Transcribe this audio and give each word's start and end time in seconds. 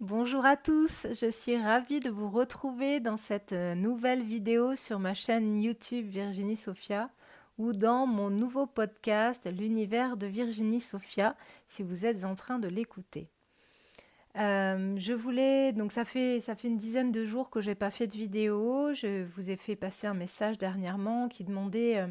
Bonjour 0.00 0.46
à 0.46 0.56
tous, 0.56 1.06
je 1.12 1.30
suis 1.30 1.58
ravie 1.58 2.00
de 2.00 2.08
vous 2.08 2.30
retrouver 2.30 3.00
dans 3.00 3.18
cette 3.18 3.52
euh, 3.52 3.74
nouvelle 3.74 4.22
vidéo 4.22 4.74
sur 4.74 4.98
ma 4.98 5.12
chaîne 5.12 5.60
YouTube 5.60 6.08
Virginie 6.08 6.56
Sophia 6.56 7.10
ou 7.58 7.74
dans 7.74 8.06
mon 8.06 8.30
nouveau 8.30 8.64
podcast 8.64 9.46
L'univers 9.46 10.16
de 10.16 10.26
Virginie 10.26 10.80
Sophia 10.80 11.36
si 11.68 11.82
vous 11.82 12.06
êtes 12.06 12.24
en 12.24 12.34
train 12.34 12.58
de 12.58 12.66
l'écouter. 12.66 13.28
Euh, 14.38 14.94
je 14.96 15.12
voulais, 15.12 15.72
donc 15.72 15.92
ça 15.92 16.06
fait, 16.06 16.40
ça 16.40 16.56
fait 16.56 16.68
une 16.68 16.78
dizaine 16.78 17.12
de 17.12 17.26
jours 17.26 17.50
que 17.50 17.60
j'ai 17.60 17.74
pas 17.74 17.90
fait 17.90 18.06
de 18.06 18.16
vidéo, 18.16 18.94
je 18.94 19.22
vous 19.24 19.50
ai 19.50 19.56
fait 19.58 19.76
passer 19.76 20.06
un 20.06 20.14
message 20.14 20.56
dernièrement 20.56 21.28
qui 21.28 21.44
demandait... 21.44 21.98
Euh, 21.98 22.06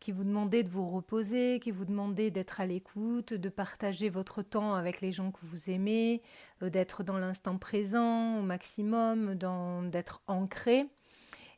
qui 0.00 0.12
vous 0.12 0.24
demandait 0.24 0.62
de 0.62 0.68
vous 0.68 0.88
reposer, 0.88 1.58
qui 1.60 1.70
vous 1.70 1.84
demandait 1.84 2.30
d'être 2.30 2.60
à 2.60 2.66
l'écoute, 2.66 3.32
de 3.32 3.48
partager 3.48 4.08
votre 4.08 4.42
temps 4.42 4.74
avec 4.74 5.00
les 5.00 5.12
gens 5.12 5.30
que 5.30 5.40
vous 5.42 5.70
aimez, 5.70 6.22
euh, 6.62 6.70
d'être 6.70 7.02
dans 7.02 7.18
l'instant 7.18 7.58
présent 7.58 8.38
au 8.38 8.42
maximum, 8.42 9.34
d'être 9.90 10.22
ancré. 10.26 10.86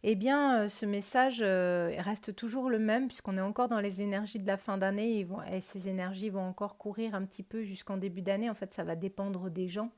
Eh 0.05 0.15
bien, 0.15 0.61
euh, 0.61 0.69
ce 0.69 0.87
message 0.87 1.41
euh, 1.43 1.93
reste 1.99 2.35
toujours 2.37 2.71
le 2.71 2.79
même 2.79 3.09
puisqu'on 3.09 3.37
est 3.37 3.41
encore 3.43 3.69
dans 3.69 3.81
les 3.81 4.01
énergies 4.01 4.39
de 4.39 4.47
la 4.47 4.57
fin 4.57 4.79
d'année 4.79 5.27
et 5.51 5.61
ces 5.61 5.89
énergies 5.89 6.31
vont 6.31 6.47
encore 6.47 6.79
courir 6.79 7.17
un 7.17 7.25
petit 7.25 7.43
peu 7.43 7.63
jusqu'en 7.63 7.97
début 7.97 8.23
d'année. 8.23 8.49
En 8.49 8.55
fait, 8.55 8.73
ça 8.73 8.85
va 8.85 8.95
dépendre 8.95 9.51
des 9.51 9.67
gens. 9.69 9.91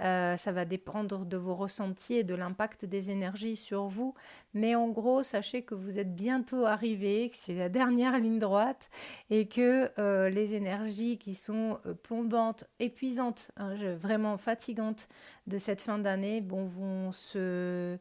Euh, 0.00 0.36
ça 0.36 0.52
va 0.52 0.64
dépendre 0.64 1.24
de 1.24 1.36
vos 1.36 1.54
ressentis 1.54 2.14
et 2.14 2.24
de 2.24 2.34
l'impact 2.34 2.84
des 2.84 3.10
énergies 3.10 3.56
sur 3.56 3.86
vous. 3.86 4.14
Mais 4.52 4.74
en 4.74 4.88
gros, 4.88 5.22
sachez 5.22 5.62
que 5.62 5.74
vous 5.74 5.98
êtes 5.98 6.14
bientôt 6.14 6.66
arrivé, 6.66 7.30
que 7.30 7.36
c'est 7.36 7.54
la 7.54 7.68
dernière 7.68 8.18
ligne 8.18 8.38
droite 8.38 8.90
et 9.30 9.48
que 9.48 9.90
euh, 9.98 10.28
les 10.28 10.54
énergies 10.54 11.18
qui 11.18 11.34
sont 11.34 11.78
euh, 11.86 11.94
plombantes, 11.94 12.64
épuisantes, 12.78 13.50
hein, 13.56 13.74
vraiment 13.96 14.36
fatigantes 14.36 15.08
de 15.46 15.58
cette 15.58 15.80
fin 15.80 15.98
d'année 15.98 16.40
vont 16.40 17.10
se 17.12 17.98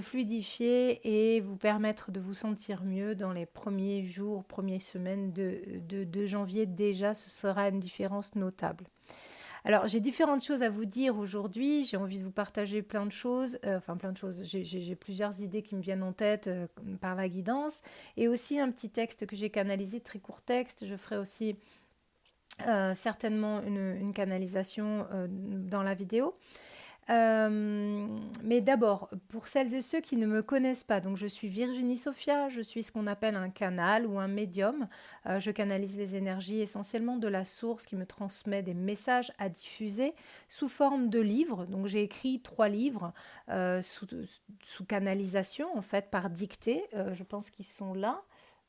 fluidifier 0.00 1.34
et 1.36 1.40
vous 1.40 1.56
permettre 1.56 2.10
de 2.10 2.20
vous 2.20 2.34
sentir 2.34 2.84
mieux 2.84 3.14
dans 3.14 3.32
les 3.32 3.46
premiers 3.46 4.02
jours, 4.02 4.44
premières 4.44 4.80
semaines 4.80 5.32
de 5.32 6.26
janvier 6.26 6.64
déjà, 6.64 7.12
ce 7.12 7.28
sera 7.28 7.68
une 7.68 7.80
différence 7.80 8.34
notable. 8.34 8.86
Alors, 9.66 9.86
j'ai 9.86 10.00
différentes 10.00 10.44
choses 10.44 10.62
à 10.62 10.68
vous 10.68 10.84
dire 10.84 11.16
aujourd'hui. 11.16 11.84
J'ai 11.84 11.96
envie 11.96 12.18
de 12.18 12.24
vous 12.24 12.30
partager 12.30 12.82
plein 12.82 13.06
de 13.06 13.12
choses, 13.12 13.58
euh, 13.64 13.78
enfin 13.78 13.96
plein 13.96 14.12
de 14.12 14.16
choses. 14.18 14.42
J'ai 14.44 14.94
plusieurs 14.94 15.40
idées 15.40 15.62
qui 15.62 15.74
me 15.74 15.80
viennent 15.80 16.02
en 16.02 16.12
tête 16.12 16.48
euh, 16.48 16.66
par 17.00 17.14
la 17.14 17.28
guidance 17.30 17.80
et 18.18 18.28
aussi 18.28 18.60
un 18.60 18.70
petit 18.70 18.90
texte 18.90 19.24
que 19.26 19.34
j'ai 19.36 19.48
canalisé, 19.48 20.00
très 20.00 20.18
court 20.18 20.42
texte. 20.42 20.84
Je 20.84 20.96
ferai 20.96 21.16
aussi 21.16 21.56
euh, 22.66 22.92
certainement 22.92 23.62
une 23.62 24.12
canalisation 24.12 25.06
dans 25.30 25.82
la 25.82 25.94
vidéo. 25.94 26.36
Euh, 27.10 28.06
mais 28.42 28.60
d'abord, 28.60 29.10
pour 29.28 29.48
celles 29.48 29.74
et 29.74 29.80
ceux 29.82 30.00
qui 30.00 30.16
ne 30.16 30.26
me 30.26 30.42
connaissent 30.42 30.84
pas, 30.84 31.00
donc 31.00 31.16
je 31.16 31.26
suis 31.26 31.48
Virginie 31.48 31.96
Sophia, 31.96 32.48
je 32.48 32.60
suis 32.60 32.82
ce 32.82 32.92
qu'on 32.92 33.06
appelle 33.06 33.36
un 33.36 33.50
canal 33.50 34.06
ou 34.06 34.18
un 34.18 34.28
médium. 34.28 34.88
Euh, 35.26 35.38
je 35.38 35.50
canalise 35.50 35.96
les 35.96 36.16
énergies 36.16 36.60
essentiellement 36.60 37.16
de 37.16 37.28
la 37.28 37.44
source 37.44 37.84
qui 37.86 37.96
me 37.96 38.06
transmet 38.06 38.62
des 38.62 38.74
messages 38.74 39.32
à 39.38 39.48
diffuser 39.48 40.14
sous 40.48 40.68
forme 40.68 41.08
de 41.10 41.20
livres. 41.20 41.66
Donc 41.66 41.86
j'ai 41.86 42.02
écrit 42.02 42.40
trois 42.40 42.68
livres 42.68 43.12
euh, 43.50 43.82
sous, 43.82 44.06
canalisation, 44.88 45.76
en 45.76 45.82
fait, 45.82 46.10
par 46.10 46.30
dictée. 46.30 46.84
je 47.12 47.22
pense 47.22 47.50
qu'ils 47.50 47.64
sont 47.66 47.94
là. 47.94 48.22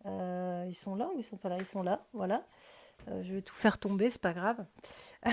ils 0.05 0.75
sont 0.75 0.95
là 0.95 1.09
ou 1.13 1.19
ils 1.19 1.23
sont 1.23 1.37
pas 1.37 1.49
là? 1.49 1.57
Ils 1.59 1.65
sont 1.65 1.83
là, 1.83 2.05
voilà. 2.13 2.45
Euh, 3.09 3.21
je 3.23 3.33
vais 3.35 3.41
tout 3.41 3.53
faire 3.53 3.77
tomber, 3.77 4.09
c'est 4.09 4.21
pas 4.21 4.33
grave. 4.33 4.65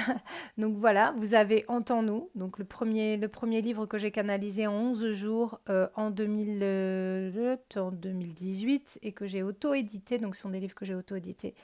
donc 0.58 0.76
voilà, 0.76 1.14
vous 1.16 1.34
avez 1.34 1.64
Entends-nous, 1.68 2.30
donc 2.34 2.58
le 2.58 2.64
premier, 2.64 3.16
livre 3.62 3.86
que 3.86 3.98
j'ai 3.98 4.10
canalisé 4.10 4.66
en 4.66 4.74
11 4.74 5.12
jours 5.12 5.60
euh, 5.68 5.88
en, 5.94 6.10
2000, 6.10 6.58
euh, 6.62 7.56
en 7.76 7.90
2018 7.90 9.00
et 9.02 9.12
que 9.12 9.26
j'ai 9.26 9.42
auto-édité, 9.42 10.18
donc 10.18 10.34
ce 10.34 10.42
sont 10.42 10.50
des 10.50 10.60
livres 10.60 10.74
que 10.74 10.84
j'ai 10.84 10.94
auto-édités 10.94 11.54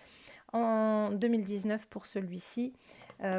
en 0.53 1.11
2019 1.13 1.87
pour 1.87 2.07
celui-ci. 2.07 2.73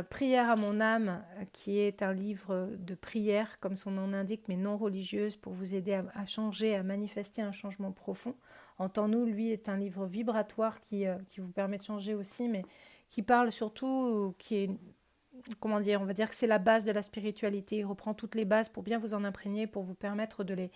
Prière 0.09 0.49
à 0.49 0.57
mon 0.57 0.81
âme, 0.81 1.23
qui 1.53 1.79
est 1.79 2.03
un 2.03 2.11
livre 2.11 2.69
de 2.77 2.95
prière, 2.95 3.61
comme 3.61 3.77
son 3.77 3.91
nom 3.91 4.09
l'indique, 4.09 4.43
mais 4.49 4.57
non 4.57 4.77
religieuse, 4.77 5.37
pour 5.37 5.53
vous 5.53 5.73
aider 5.73 5.93
à, 5.93 6.25
changer, 6.25 6.75
à 6.75 6.83
manifester 6.83 7.41
un 7.41 7.53
changement 7.53 7.93
profond. 7.93 8.35
Entends-nous, 8.79 9.25
lui, 9.25 9.51
est 9.51 9.69
un 9.69 9.77
livre 9.77 10.05
vibratoire 10.05 10.79
qui, 10.81 11.05
euh, 11.05 11.17
qui 11.27 11.41
vous 11.41 11.51
permet 11.51 11.77
de 11.77 11.83
changer 11.83 12.15
aussi, 12.15 12.47
mais 12.47 12.63
qui 13.09 13.21
parle 13.21 13.51
surtout, 13.51 14.33
qui 14.37 14.55
est, 14.55 14.69
comment 15.59 15.79
dire, 15.79 16.01
on 16.01 16.05
va 16.05 16.13
dire 16.13 16.29
que 16.29 16.35
c'est 16.35 16.47
la 16.47 16.59
base 16.59 16.85
de 16.85 16.91
la 16.91 17.01
spiritualité. 17.01 17.77
Il 17.77 17.85
reprend 17.85 18.13
toutes 18.13 18.35
les 18.35 18.45
bases 18.45 18.69
pour 18.69 18.83
bien 18.83 18.97
vous 18.97 19.13
en 19.13 19.23
imprégner, 19.23 19.67
pour 19.67 19.83
vous 19.83 19.95
permettre 19.95 20.43
de 20.43 20.53
les 20.53 20.71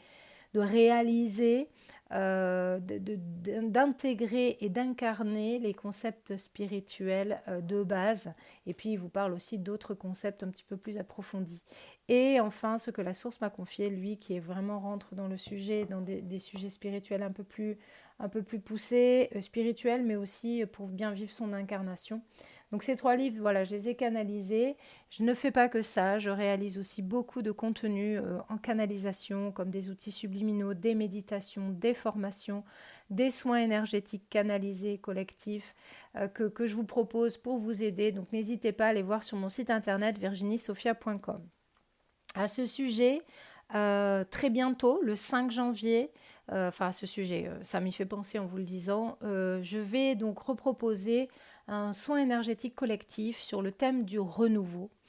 de 0.54 0.60
réaliser, 0.60 1.68
euh, 2.12 2.80
d'intégrer 2.80 4.58
et 4.62 4.70
d'incarner 4.70 5.58
les 5.58 5.74
concepts 5.74 6.38
spirituels 6.38 7.42
euh, 7.48 7.60
de 7.60 7.84
base. 7.84 8.34
Et 8.68 8.74
puis, 8.74 8.92
il 8.92 8.98
vous 8.98 9.10
parle 9.10 9.34
aussi 9.34 9.58
d'autres 9.58 9.96
concepts 9.96 10.44
un 10.44 10.50
petit 10.50 10.64
peu 10.64 10.78
plus 10.78 11.00
approfondis. 11.00 11.64
Et 12.10 12.40
enfin, 12.40 12.78
ce 12.78 12.92
que 12.92 13.02
la 13.02 13.14
source 13.14 13.40
m'a 13.40 13.50
confié, 13.50 13.90
lui, 13.90 14.18
qui 14.18 14.36
est 14.36 14.40
vraiment 14.40 14.80
rentre 14.80 15.16
dans 15.16 15.28
le 15.28 15.38
sujet, 15.38 15.86
dans 15.86 16.02
des, 16.02 16.40
sujets 16.40 16.70
spirituels 16.70 17.24
un 17.24 17.32
peu 17.32 17.44
plus, 17.44 17.78
un 18.20 18.28
peu 18.28 18.44
plus 18.44 18.60
poussés, 18.60 19.30
euh, 19.36 19.42
spirituels, 19.42 20.04
mais 20.04 20.18
aussi 20.18 20.66
pour 20.72 20.88
bien 20.88 21.12
vivre 21.12 21.32
son 21.32 21.54
incarnation. 21.54 22.22
Donc 22.74 22.82
ces 22.82 22.96
trois 22.96 23.16
livres, 23.16 23.38
voilà, 23.40 23.64
je 23.64 23.72
les 23.72 23.88
ai 23.88 23.96
canalisés. 23.96 24.76
Je 25.12 25.24
ne 25.24 25.36
fais 25.36 25.52
pas 25.52 25.70
que 25.70 25.84
ça, 25.84 26.18
je 26.18 26.32
réalise 26.32 26.80
aussi 26.80 27.04
beaucoup 27.04 27.44
de 27.44 27.52
contenu 27.52 28.18
euh, 28.18 28.40
en 28.50 28.58
canalisation, 28.58 29.52
comme 29.52 29.70
des 29.70 29.90
outils 29.92 30.12
subliminaux, 30.12 30.74
des 30.74 30.96
méditations, 30.96 31.70
des 31.70 31.94
formations, 31.94 32.64
des 33.12 33.30
soins 33.30 33.60
énergétiques 33.60 34.28
canalisés, 34.30 34.98
collectifs, 34.98 35.76
euh, 36.16 36.28
que, 36.28 36.46
que, 36.46 36.66
je 36.66 36.74
vous 36.74 36.84
propose 36.84 37.38
pour 37.38 37.60
vous 37.60 37.84
aider. 37.84 38.12
Donc 38.12 38.34
n'hésitez 38.34 38.72
pas 38.72 38.88
à 38.88 38.90
aller 38.90 39.04
voir 39.04 39.24
sur 39.24 39.38
mon 39.38 39.50
site 39.50 39.70
internet 39.70 40.18
virginiesophia.com. 40.18 41.48
À 42.34 42.48
ce 42.48 42.66
sujet, 42.66 43.22
euh, 43.76 44.24
très 44.30 44.50
bientôt, 44.50 45.00
le 45.04 45.16
5 45.16 45.52
janvier, 45.52 46.12
enfin 46.52 46.88
à 46.88 46.92
ce 46.92 47.06
sujet, 47.06 47.50
ça 47.62 47.80
m'y 47.80 47.92
fait 47.92 48.06
penser 48.06 48.38
en 48.40 48.46
vous 48.46 48.58
le 48.58 48.64
disant, 48.64 49.18
je 49.22 49.78
vais 49.78 50.16
donc 50.16 50.40
reproposer 50.40 51.30
un 51.68 51.94
soin 51.94 52.18
énergétique 52.18 52.76
collectif 52.76 53.40
sur 53.40 53.62
le 53.62 53.72
thème 53.72 54.04
du 54.04 54.20
renouveau. 54.20 54.90
euh, 54.90 55.03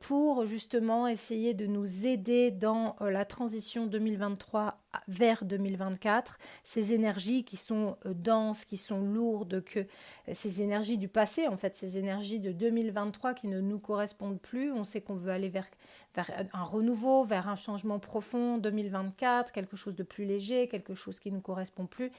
pour 0.00 0.44
justement 0.44 1.06
essayer 1.06 1.54
de 1.54 1.66
nous 1.66 2.06
aider 2.06 2.50
dans 2.50 2.94
euh, 3.00 3.10
la 3.10 3.24
transition 3.24 3.86
2023 3.86 4.78
vers 5.08 5.44
2024, 5.44 6.38
ces 6.62 6.92
énergies 6.92 7.44
qui 7.44 7.56
sont 7.56 7.96
euh, 8.04 8.12
denses, 8.12 8.66
qui 8.66 8.76
sont 8.76 9.00
lourdes, 9.00 9.64
que 9.64 9.86
ces 10.32 10.60
énergies 10.60 10.98
du 10.98 11.08
passé, 11.08 11.48
en 11.48 11.56
fait, 11.56 11.74
ces 11.74 11.96
énergies 11.96 12.38
de 12.38 12.52
2023 12.52 13.32
qui 13.32 13.46
ne 13.46 13.60
nous 13.60 13.78
correspondent 13.78 14.40
plus, 14.40 14.72
on 14.72 14.84
sait 14.84 15.00
qu'on 15.00 15.14
veut 15.14 15.32
aller 15.32 15.48
vers, 15.48 15.68
vers 16.14 16.30
un 16.52 16.64
renouveau, 16.64 17.24
vers 17.24 17.48
un 17.48 17.56
changement 17.56 17.98
profond 17.98 18.58
2024, 18.58 19.52
quelque 19.52 19.76
chose 19.76 19.96
de 19.96 20.02
plus 20.02 20.26
léger, 20.26 20.68
quelque 20.68 20.94
chose 20.94 21.18
qui 21.18 21.30
ne 21.30 21.36
nous 21.36 21.42
correspond 21.42 21.86
plus, 21.86 22.10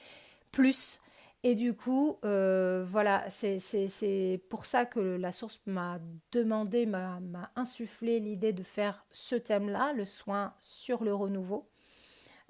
plus 0.52 1.02
et 1.45 1.56
du 1.56 1.74
coup, 1.74 2.18
euh, 2.24 2.84
voilà, 2.86 3.25
c'est 3.30 4.42
pour 4.50 4.66
ça 4.66 4.86
que 4.86 5.00
la 5.00 5.34
source 5.34 5.62
m'a 5.66 6.00
demandé, 6.31 6.86
m'a 6.86 7.19
insufflé 7.57 8.22
l'idée 8.22 8.54
de 8.54 8.63
faire 8.63 9.06
ce 9.12 9.36
thème-là, 9.36 9.92
le 9.92 10.06
soin 10.06 10.54
sur 10.62 11.04
le 11.04 11.13
renouveau, 11.13 11.69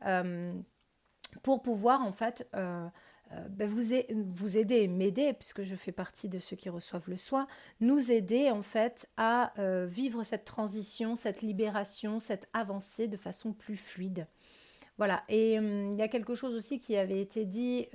euh, 0.06 0.54
pour 1.42 1.63
pouvoir 1.63 2.01
en 2.01 2.12
fait 2.12 2.48
euh, 2.54 2.88
ben 3.50 3.68
vous, 3.68 3.95
vous, 4.36 4.57
aider, 4.60 4.88
m'aider, 4.88 5.34
puisque 5.34 5.63
je 5.63 5.74
fais 5.74 5.92
partie 5.92 6.30
de 6.30 6.38
ceux 6.38 6.56
qui 6.56 6.69
reçoivent 6.69 7.10
le 7.10 7.18
soin, 7.18 7.48
nous 7.80 8.12
aider 8.12 8.51
en 8.51 8.62
fait 8.62 9.10
à 9.18 9.54
vivre 9.88 10.22
cette 10.22 10.46
transition, 10.46 11.16
cette 11.16 11.42
libération, 11.42 12.19
cette 12.19 12.48
avancée 12.54 13.07
de 13.07 13.18
façon 13.18 13.54
plus 13.54 13.78
fluide. 13.78 14.28
Voilà, 15.00 15.24
et 15.30 15.57
hum, 15.57 15.94
il 15.94 15.98
y 15.98 16.04
a 16.04 16.07
quelque 16.07 16.36
chose 16.36 16.54
aussi 16.54 16.78
qui 16.78 16.96
avait 16.96 17.19
été 17.19 17.46
dit 17.46 17.88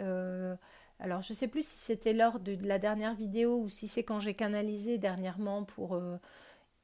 alors 1.00 1.22
je 1.22 1.32
ne 1.32 1.36
sais 1.36 1.48
plus 1.48 1.66
si 1.66 1.78
c'était 1.78 2.12
lors 2.12 2.40
de, 2.40 2.56
la 2.62 2.78
dernière 2.78 3.14
vidéo 3.14 3.60
ou 3.60 3.68
si 3.68 3.88
c'est 3.88 4.02
quand 4.02 4.18
j'ai 4.20 4.34
canalisé 4.34 4.98
dernièrement 4.98 5.64
pour... 5.64 5.94
Euh, 5.94 6.18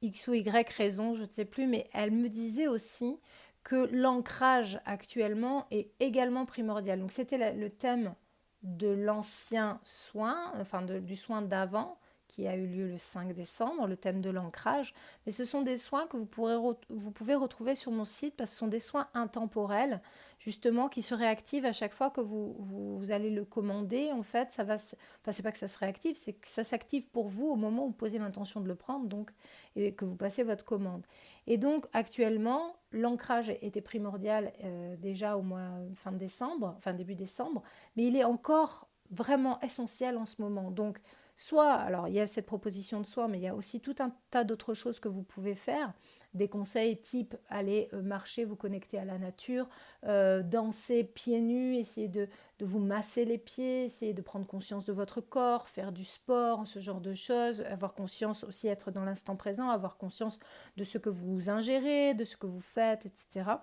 X 0.05 0.28
ou 0.28 0.34
Y 0.34 0.70
raison, 0.70 1.14
je 1.14 1.22
ne 1.22 1.31
sais 1.31 1.44
plus, 1.44 1.66
mais 1.66 1.88
elle 1.93 2.11
me 2.11 2.28
disait 2.28 2.69
aussi 2.69 3.19
que 3.62 3.88
l'ancrage 3.93 4.78
actuellement 4.84 5.66
est 5.70 5.90
également 6.00 6.44
primordial. 6.44 7.00
Donc 7.00 7.11
c'était 7.11 7.55
le 7.55 7.70
thème 7.70 8.14
de 8.62 8.88
l'ancien 8.88 9.81
soin, 9.84 10.52
enfin 10.60 10.82
du 10.82 11.17
soin 11.17 11.43
d'avant, 11.43 11.99
qui 12.34 12.48
a 12.48 12.56
eu 12.56 12.66
lieu 12.66 12.88
le 12.88 12.98
5 12.98 13.32
décembre, 13.32 13.86
le 13.86 13.96
thème 13.96 14.20
de 14.20 14.28
l'ancrage. 14.28 14.92
Mais 15.25 15.31
ce 15.31 15.44
sont 15.44 15.62
des 15.62 15.76
soins 15.76 16.08
que 16.08 16.16
vous, 16.16 16.26
pouvez 16.26 17.34
retrouver 17.36 17.76
sur 17.76 17.92
mon 17.92 18.04
site 18.04 18.34
parce 18.36 18.50
que 18.50 18.54
ce 18.54 18.58
sont 18.58 18.66
des 18.66 18.81
soins 18.81 19.06
intemporels, 19.14 20.00
justement, 20.40 20.88
qui 20.88 21.00
se 21.00 21.14
réactivent 21.14 21.64
à 21.64 21.70
chaque 21.70 21.92
fois 21.92 22.10
que 22.10 22.20
vous, 22.20 22.56
vous, 22.58 23.12
allez 23.12 23.31
le 23.31 23.44
commander. 23.44 24.10
En 24.10 24.25
fait, 24.25 24.50
ça 24.50 24.64
va. 24.64 24.75
Enfin, 24.75 25.31
c'est 25.31 25.44
pas 25.44 25.52
que 25.52 25.58
ça 25.58 25.69
se 25.69 25.78
réactive, 25.78 26.16
c'est 26.16 26.32
que 26.32 26.48
ça 26.48 26.64
s'active 26.64 27.06
pour 27.06 27.28
vous 27.28 27.46
au 27.46 27.56
moment 27.56 27.84
où 27.84 27.88
vous 27.88 27.92
posez 27.92 28.19
l'intention 28.19 28.60
de 28.60 28.66
le 28.66 28.75
prendre, 28.75 29.06
donc, 29.06 29.31
et 29.76 29.94
que 29.94 30.04
vous 30.04 30.16
passez 30.16 30.42
votre 30.42 30.64
commande. 30.64 31.06
Et 31.46 31.56
donc, 31.56 31.86
actuellement, 31.92 32.75
l'ancrage 32.90 33.50
était 33.60 33.81
primordial 33.81 34.52
euh, 34.64 34.96
déjà 34.96 35.36
au 35.36 35.42
mois 35.42 35.70
fin 35.94 36.10
décembre, 36.10 36.76
fin 36.81 36.94
début 36.94 37.14
décembre, 37.14 37.62
mais 37.96 38.06
il 38.06 38.16
est 38.16 38.25
encore 38.25 38.88
vraiment 39.12 39.60
essentiel 39.60 40.16
en 40.16 40.25
ce 40.25 40.42
moment. 40.42 40.72
Donc, 40.72 40.98
Soit, 41.36 41.72
alors 41.72 42.06
il 42.06 42.14
y 42.14 42.20
a 42.20 42.28
cette 42.28 42.46
proposition 42.46 43.00
de 43.00 43.06
soi, 43.06 43.26
mais 43.26 43.38
il 43.38 43.42
y 43.42 43.48
a 43.48 43.56
aussi 43.56 43.81
tout 43.81 43.96
un 43.98 44.12
tas 44.31 44.44
d'autres 44.44 44.72
choses 44.72 45.00
que 45.00 45.08
vous 45.08 45.25
pouvez 45.25 45.56
faire. 45.56 45.92
Des 46.32 46.46
conseils 46.46 47.00
type 47.00 47.34
aller 47.48 47.88
euh, 47.92 48.02
marcher, 48.02 48.44
vous 48.44 48.54
connecter 48.54 48.98
à 48.98 49.04
la 49.04 49.19
nature, 49.19 49.69
euh, 50.04 50.44
danser 50.44 51.02
pieds 51.02 51.40
nus, 51.40 51.76
essayer 51.76 52.06
de, 52.06 52.28
vous 52.60 52.78
masser 52.78 53.25
les 53.25 53.38
pieds, 53.38 53.84
essayer 53.84 54.14
de 54.14 54.22
prendre 54.22 54.46
conscience 54.46 54.84
de 54.84 54.92
votre 54.92 55.20
corps, 55.20 55.69
faire 55.69 55.90
du 55.90 56.04
sport, 56.04 56.69
ce 56.69 56.78
genre 56.78 57.00
de 57.00 57.14
choses, 57.14 57.62
avoir 57.62 57.94
conscience 57.94 58.44
aussi, 58.44 58.69
être 58.69 58.92
dans 58.92 59.04
l'instant 59.04 59.34
présent, 59.34 59.70
avoir 59.70 59.96
conscience 59.96 60.38
de 60.76 60.84
ce 60.84 60.98
que 60.98 61.10
vous 61.10 61.50
ingérez, 61.50 62.14
de 62.14 62.22
ce 62.22 62.36
que 62.36 62.46
vous 62.46 62.60
faites, 62.60 63.06
etc 63.06 63.56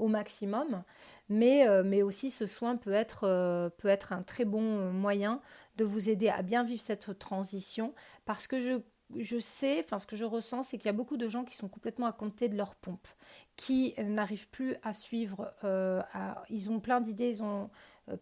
au 0.00 0.08
maximum. 0.08 0.82
Mais, 1.28 1.68
euh, 1.68 1.84
mais 1.84 2.02
aussi 2.02 2.28
ce 2.28 2.46
soin 2.46 2.76
peut 2.76 2.92
être, 2.92 3.70
peut 3.78 3.86
être 3.86 4.12
un 4.12 4.22
très 4.22 4.44
bon 4.44 4.90
moyen 4.90 5.40
de 5.76 5.84
vous 5.84 6.10
aider 6.10 6.28
à 6.28 6.42
bien 6.42 6.64
vivre 6.64 6.82
cette 6.82 7.18
transition 7.18 7.94
parce 8.24 8.46
que 8.46 8.58
je 8.58 8.80
je 9.16 9.38
sais, 9.38 9.80
enfin 9.84 9.98
ce 9.98 10.06
que 10.06 10.16
je 10.16 10.24
ressens, 10.24 10.64
c'est 10.64 10.78
qu'il 10.78 10.86
y 10.86 10.88
a 10.88 10.94
beaucoup 10.94 11.16
de 11.16 11.28
gens 11.28 11.44
qui 11.44 11.54
sont 11.54 11.68
complètement 11.68 12.06
à 12.06 12.12
compter 12.12 12.48
de 12.48 12.56
leur 12.56 12.74
pompe, 12.74 13.06
qui 13.56 13.94
n'arrivent 13.98 14.48
plus 14.48 14.76
à 14.82 14.92
suivre. 14.92 15.52
Euh, 15.62 16.02
ils 16.48 16.70
ont 16.70 16.80
plein 16.80 17.00
d'idées, 17.00 17.28
ils 17.28 17.42
ont 17.42 17.64
euh, 17.64 17.66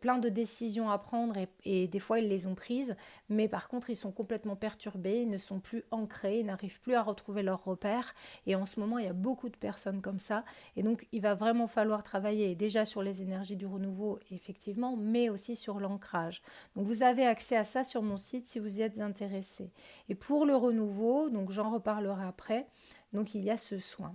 plein 0.01 0.19
de 0.19 0.29
décisions 0.29 0.91
à 0.91 0.99
prendre 0.99 1.35
et, 1.65 1.89
des 1.89 1.99
fois 1.99 2.21
ils 2.21 2.29
les 2.29 2.47
ont 2.47 2.55
prises, 2.55 2.97
mais 3.29 3.49
par 3.49 3.69
contre 3.69 3.91
ils 3.91 3.97
sont 3.97 4.13
complètement 4.13 4.57
perturbés, 4.57 5.23
ils 5.23 5.31
ne 5.31 5.39
sont 5.39 5.61
plus 5.61 5.85
ancrés, 5.91 6.41
ils 6.41 6.47
n'arrivent 6.47 6.81
plus 6.81 6.95
à 6.95 7.03
retrouver 7.03 7.43
leurs 7.43 7.65
repères. 7.65 8.15
Et 8.47 8.55
en 8.55 8.67
ce 8.67 8.81
moment, 8.81 8.99
il 8.99 9.05
y 9.05 9.09
a 9.09 9.13
beaucoup 9.13 9.49
de 9.49 9.57
personnes 9.57 10.01
comme 10.01 10.21
ça. 10.21 10.45
Et 10.77 10.83
donc 10.83 11.07
il 11.13 11.21
va 11.21 11.35
vraiment 11.35 11.67
falloir 11.67 12.03
travailler 12.03 12.55
déjà 12.55 12.85
sur 12.85 13.03
les 13.03 13.23
énergies 13.23 13.57
du 13.57 13.67
renouveau, 13.67 14.19
effectivement, 14.31 14.97
mais 14.97 15.29
aussi 15.29 15.57
sur 15.57 15.81
l'ancrage. 15.81 16.43
Donc 16.77 16.87
vous 16.87 17.03
avez 17.03 17.27
accès 17.27 17.57
à 17.57 17.65
ça 17.65 17.85
sur 17.85 18.03
mon 18.03 18.17
site 18.17 18.47
si 18.47 18.59
vous 18.59 18.79
y 18.79 18.83
êtes 18.83 19.01
intéressé. 19.01 19.73
Et 20.09 20.15
pour 20.15 20.47
le 20.47 20.55
renouveau, 20.55 21.31
donc 21.31 21.51
j'en 21.51 21.71
reparlerai 21.71 22.25
après, 22.25 22.67
donc 23.13 23.35
il 23.35 23.45
y 23.45 23.51
a 23.51 23.57
ce 23.57 23.79
soin. 23.79 24.15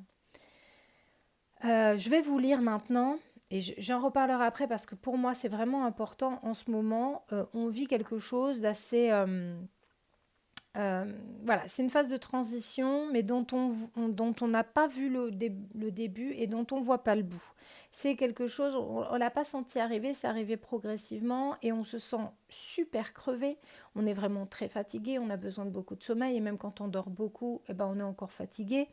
Euh, 1.65 1.97
je 1.97 2.09
vais 2.09 2.21
vous 2.21 2.37
lire 2.37 2.61
maintenant 2.61 3.17
et 3.49 3.61
j'en 3.61 4.01
reparlerai 4.01 4.45
après 4.45 4.67
parce 4.67 4.85
que 4.85 4.95
pour 4.95 5.17
moi 5.17 5.33
c'est 5.33 5.47
vraiment 5.47 5.85
important 5.85 6.39
en 6.44 6.53
ce 6.53 6.69
moment. 6.69 7.25
Euh, 7.31 7.45
on 7.53 7.67
vit 7.67 7.88
quelque 7.88 8.19
chose 8.19 8.61
d'assez... 8.61 9.09
Euh, 9.11 9.57
euh, 10.75 11.11
voilà, 11.44 11.63
c'est 11.67 11.81
une 11.81 11.89
phase 11.89 12.09
de 12.09 12.17
transition, 12.17 13.11
mais 13.11 13.23
dont 13.23 13.47
on 13.51 13.71
dont 14.09 14.35
on 14.41 14.47
n'a 14.47 14.63
pas 14.63 14.85
vu 14.85 15.09
le, 15.09 15.31
le, 15.73 15.91
début 15.91 16.33
et 16.33 16.45
dont 16.45 16.67
on 16.71 16.79
voit 16.79 17.03
pas 17.03 17.15
le 17.15 17.23
bout. 17.23 17.41
C'est 17.89 18.15
quelque 18.15 18.45
chose, 18.45 18.75
on, 18.75 19.11
ne 19.11 19.17
l'a 19.17 19.31
pas 19.31 19.44
senti 19.44 19.79
arriver, 19.79 20.13
c'est 20.13 20.27
arrivé 20.27 20.55
progressivement 20.55 21.55
et 21.63 21.71
on 21.71 21.83
se 21.83 21.97
sent 21.97 22.21
super 22.50 23.13
crevé. 23.13 23.57
On 23.95 24.05
est 24.05 24.13
vraiment 24.13 24.45
très 24.45 24.67
fatigué, 24.67 25.17
on 25.17 25.31
a 25.31 25.38
besoin 25.38 25.65
de 25.65 25.71
beaucoup 25.71 25.95
de 25.95 26.03
sommeil 26.03 26.38
et 26.38 26.41
même 26.41 26.59
quand 26.59 26.79
on 26.79 26.88
dort 26.88 27.09
beaucoup, 27.09 27.63
eh 27.69 27.73
ben 27.73 27.88
on 27.91 27.97
est 28.00 28.03
encore 28.03 28.31
fatigué. 28.31 28.88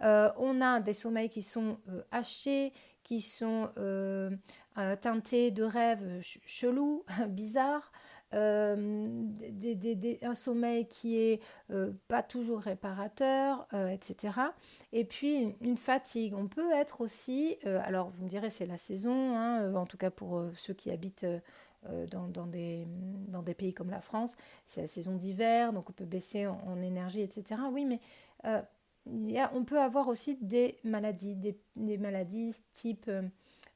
on 0.00 0.60
a 0.62 0.80
des 0.80 0.94
sommeils 0.94 1.28
qui 1.28 1.42
sont 1.42 1.76
hachés, 2.12 2.72
qui 3.06 3.20
sont 3.20 3.70
euh, 3.78 4.30
euh, 4.78 4.96
teintés 4.96 5.52
de 5.52 5.62
rêves 5.62 6.18
chelous, 6.20 7.04
bizarres, 7.28 7.92
euh, 8.34 8.96
un 10.22 10.34
sommeil 10.34 10.88
qui 10.88 11.16
est 11.16 11.40
pas 12.08 12.24
toujours 12.24 12.58
réparateur, 12.58 13.68
etc. 13.92 14.34
Et 14.92 15.04
puis 15.04 15.54
une 15.60 15.76
fatigue. 15.76 16.34
On 16.34 16.48
peut 16.48 16.72
être 16.72 17.00
aussi, 17.00 17.56
alors 17.64 18.10
vous 18.10 18.24
me 18.24 18.28
direz 18.28 18.50
c'est 18.50 18.66
la 18.66 18.76
saison, 18.76 19.36
hein, 19.36 19.72
en 19.76 19.86
tout 19.86 19.96
cas 19.96 20.10
pour 20.10 20.42
ceux 20.56 20.74
qui 20.74 20.90
habitent 20.90 21.26
dans, 22.10 22.46
des, 22.46 22.84
pays 23.56 23.72
comme 23.72 23.90
la 23.90 24.00
France, 24.00 24.36
c'est 24.64 24.80
la 24.80 24.88
saison 24.88 25.14
d'hiver, 25.14 25.72
donc 25.72 25.88
on 25.88 25.92
peut 25.92 26.04
baisser 26.04 26.48
en, 26.48 26.82
énergie, 26.82 27.20
etc. 27.20 27.60
Oui, 27.70 27.84
mais 27.84 28.00
on 29.52 29.64
peut 29.64 29.80
avoir 29.80 30.08
aussi 30.08 30.36
des 30.40 30.76
maladies, 30.84 31.36
des, 31.76 31.98
maladies 31.98 32.56
type 32.72 33.06
euh, 33.08 33.22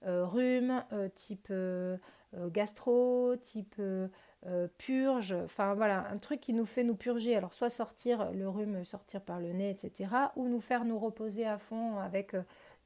euh, 0.07 0.27
rhume, 0.27 0.85
euh, 0.93 1.09
type 1.09 1.53
gastro, 2.53 3.35
type 3.37 3.81
purge, 4.79 5.33
enfin 5.33 5.75
voilà, 5.75 6.09
un 6.11 6.19
truc 6.19 6.41
qui 6.41 6.53
nous 6.53 6.65
fait 6.65 6.85
nous 6.85 6.95
purger. 6.95 7.37
Alors 7.37 7.53
soit 7.53 7.71
sortir 7.71 8.31
le 8.33 8.49
rhume, 8.49 8.85
sortir 8.85 9.21
par 9.21 9.41
le 9.41 9.53
nez, 9.53 9.71
etc. 9.71 10.11
Ou 10.37 10.49
nous 10.49 10.61
faire 10.61 10.85
nous 10.85 10.99
reposer 10.99 11.45
à 11.45 11.59
fond 11.59 11.99
avec 11.99 12.37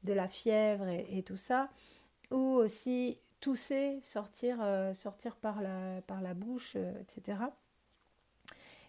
de 0.03 0.13
la 0.13 0.27
fièvre 0.27 0.87
et, 0.87 1.21
tout 1.23 1.37
ça. 1.37 1.69
Ou 2.31 2.37
aussi 2.37 3.19
tousser, 3.39 3.99
sortir, 4.01 4.57
sortir 4.93 5.35
par, 5.35 5.61
la, 5.61 6.01
par 6.07 6.21
la 6.21 6.33
bouche, 6.33 6.75
etc. 6.75 7.37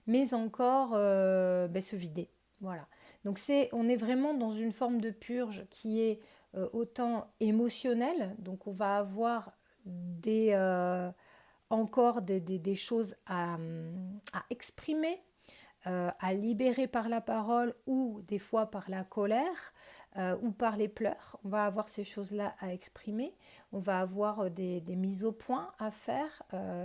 Mais 0.06 0.32
encore 0.32 0.92
ben, 0.92 1.82
se 1.82 1.96
vider. 1.96 2.30
Voilà. 2.62 2.88
Donc 3.26 3.40
on 3.72 3.88
est 3.88 3.96
vraiment 3.96 4.34
dans 4.34 4.52
une 4.52 4.70
forme 4.70 5.00
de 5.00 5.10
purge 5.10 5.66
qui 5.68 6.00
est 6.00 6.20
euh, 6.54 6.68
autant 6.72 7.26
émotionnelle, 7.40 8.36
donc 8.38 8.68
on 8.68 8.72
va 8.72 8.98
avoir 8.98 9.50
des, 9.84 10.50
euh, 10.52 11.10
encore 11.68 12.22
des, 12.22 12.74
choses 12.76 13.16
à, 13.26 13.58
exprimer, 14.48 15.20
euh, 15.88 16.08
à 16.20 16.34
libérer 16.34 16.86
par 16.86 17.08
la 17.08 17.20
parole 17.20 17.74
ou 17.88 18.22
des 18.28 18.38
fois 18.38 18.66
par 18.66 18.88
la 18.88 19.02
colère 19.02 19.74
ou 20.40 20.50
par 20.50 20.78
les 20.78 20.88
pleurs. 20.88 21.38
On 21.44 21.50
va 21.50 21.66
avoir 21.66 21.90
ces 21.90 22.04
choses-là 22.04 22.54
à 22.60 22.72
exprimer, 22.72 23.34
on 23.70 23.78
va 23.78 24.00
avoir 24.00 24.50
des, 24.50 24.80
mises 24.96 25.24
au 25.24 25.32
point 25.32 25.72
à 25.78 25.90
faire, 25.90 26.42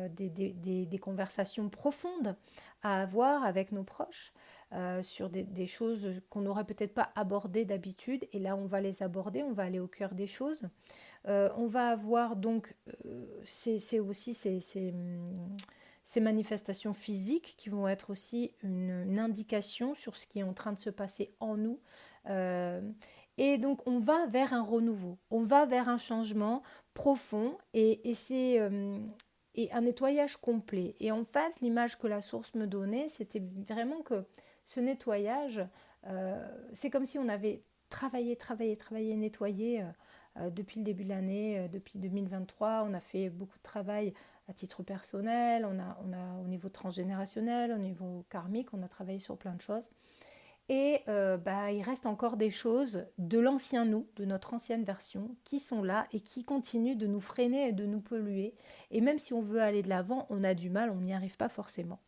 des, 0.10 1.00
conversations 1.00 1.69
profondes 1.69 2.36
à 2.81 3.01
avoir 3.03 3.45
avec 3.45 3.71
nos 3.71 3.83
proches. 3.83 4.33
Euh, 4.74 5.01
sur 5.01 5.30
des, 5.30 5.68
choses 5.68 6.22
qu'on 6.30 6.40
n'aurait 6.40 6.63
peut-être 6.63 6.94
pas 6.94 7.12
abordées 7.16 7.66
d'habitude. 7.66 8.25
Et 8.32 8.40
là, 8.40 8.56
on 8.56 8.66
va 8.66 8.80
les 8.80 9.04
aborder, 9.04 9.44
on 9.44 9.51
va 9.51 9.63
aller 9.63 9.82
au 9.82 9.88
cœur 9.88 10.13
des 10.13 10.28
choses. 10.28 10.70
Euh, 11.28 11.50
on 11.58 11.68
va 11.68 11.90
avoir 11.90 12.38
donc, 12.38 12.74
euh, 13.06 13.25
c'est 13.44 14.00
aussi 14.00 14.34
ces, 14.34 14.62
ces, 14.62 16.22
manifestations 16.22 16.94
physiques 16.94 17.56
qui 17.58 17.68
vont 17.68 17.86
être 17.90 18.12
aussi 18.12 18.54
une, 18.63 19.20
indication 19.20 19.94
sur 19.94 20.16
ce 20.16 20.25
qui 20.25 20.40
est 20.40 20.44
en 20.44 20.54
train 20.54 20.72
de 20.72 20.80
se 20.80 20.90
passer 20.90 21.34
en 21.42 21.58
nous. 21.58 21.82
et 23.38 23.58
donc, 23.58 23.86
on 23.86 24.00
va 24.00 24.25
vers 24.28 24.54
un 24.54 24.63
renouveau, 24.63 25.18
on 25.32 25.42
va 25.42 25.66
vers 25.66 25.90
un 25.90 25.98
changement 25.98 26.63
profond 26.94 27.58
et, 27.74 28.10
et 28.10 28.13
c'est 28.13 28.58
et 29.56 29.70
un 29.74 29.82
nettoyage 29.82 30.38
complet. 30.38 30.96
Et 31.00 31.12
en 31.12 31.24
fait, 31.24 31.60
l'image 31.62 31.98
que 31.98 32.08
la 32.08 32.22
source 32.22 32.56
me 32.56 32.68
donnait, 32.68 33.10
c'était 33.10 33.42
vraiment 33.68 34.01
que 34.01 34.25
ce 34.63 34.80
nettoyage, 34.80 35.62
euh, 36.08 36.48
c'est 36.74 36.89
comme 36.89 37.06
si 37.06 37.20
on 37.20 37.27
avait 37.27 37.63
travaillé, 37.89 38.36
travaillé, 38.36 38.77
travaillé, 38.77 39.15
nettoyé 39.15 39.82
euh, 39.82 39.86
euh, 40.38 40.50
depuis 40.50 40.80
le 40.80 40.86
début 40.86 41.03
de 41.03 41.10
l'année, 41.10 41.68
depuis 41.72 42.00
2023. 42.00 42.86
On 42.89 42.94
a 42.94 43.01
fait 43.01 43.30
beaucoup 43.30 43.58
de 43.58 43.63
travail 43.63 44.13
à 44.48 44.53
titre 44.53 44.84
personnel, 44.84 45.65
on 45.65 45.80
a, 45.80 45.98
on 46.06 46.13
a 46.13 46.41
au 46.44 46.48
niveau 46.48 46.70
transgénérationnel, 46.70 47.72
au 47.72 47.77
niveau 47.77 48.25
karmique, 48.30 48.74
on 48.74 48.82
a 48.82 48.88
travaillé 48.88 49.20
sur 49.20 49.38
plein 49.38 49.53
de 49.53 49.62
choses. 49.62 49.89
Et 50.70 51.03
bah, 51.06 51.72
il 51.72 51.82
reste 51.82 52.06
encore 52.06 52.38
des 52.38 52.50
choses 52.50 53.06
de 53.18 53.39
l'ancien 53.39 53.84
nous, 53.84 54.08
de 54.15 54.24
notre 54.24 54.53
ancienne 54.53 54.86
version, 54.86 55.36
qui 55.44 55.60
sont 55.60 55.84
là 55.84 56.08
et 56.13 56.22
qui 56.22 56.44
continuent 56.44 56.96
de 56.96 57.08
nous 57.08 57.20
freiner 57.20 57.68
et 57.68 57.72
de 57.74 57.86
nous 57.86 58.00
polluer. 58.00 58.53
Et 58.89 59.01
même 59.01 59.20
si 59.20 59.34
on 59.34 59.41
veut 59.41 59.62
aller 59.62 59.82
de 59.82 59.89
l'avant, 59.89 60.27
on 60.30 60.46
a 60.46 60.53
du 60.53 60.70
mal, 60.70 60.89
on 60.91 61.01
n'y 61.01 61.13
arrive 61.13 61.36
pas 61.36 61.50
forcément 61.50 62.00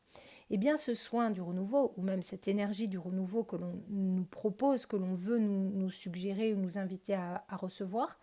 eh 0.53 0.57
bien 0.57 0.77
ce 0.77 0.93
soin 0.93 1.31
du 1.31 1.41
renouveau, 1.41 1.95
ou 1.97 2.03
même 2.03 2.21
cette 2.21 2.47
énergie 2.47 2.87
du 2.87 2.99
renouveau 2.99 3.43
que 3.43 3.55
l'on 3.55 3.81
nous 3.89 4.23
propose, 4.25 4.85
que 4.85 4.95
l'on 4.95 5.15
veut 5.15 5.39
nous, 5.39 5.89
suggérer 5.89 6.53
ou 6.53 6.57
nous 6.57 6.77
inviter 6.77 7.15
à, 7.15 7.43
recevoir, 7.53 8.19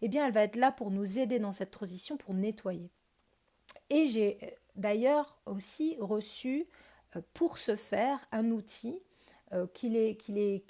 eh 0.00 0.06
bien 0.06 0.24
elle 0.24 0.32
va 0.32 0.44
être 0.44 0.54
là 0.54 0.70
pour 0.70 0.92
nous 0.92 1.18
aider 1.18 1.40
dans 1.40 1.50
cette 1.50 1.72
transition, 1.72 2.16
pour 2.16 2.34
nettoyer. 2.34 2.88
Et 3.90 4.06
j'ai 4.06 4.38
euh, 4.44 4.46
d'ailleurs 4.76 5.40
aussi 5.44 5.96
reçu 5.98 6.68
euh, 7.16 7.20
pour 7.34 7.58
ce 7.58 7.74
faire 7.74 8.20
un 8.30 8.52
outil 8.52 9.00
qu'il 9.74 9.96
est, 9.96 10.16
qu'il 10.16 10.38
est 10.38 10.64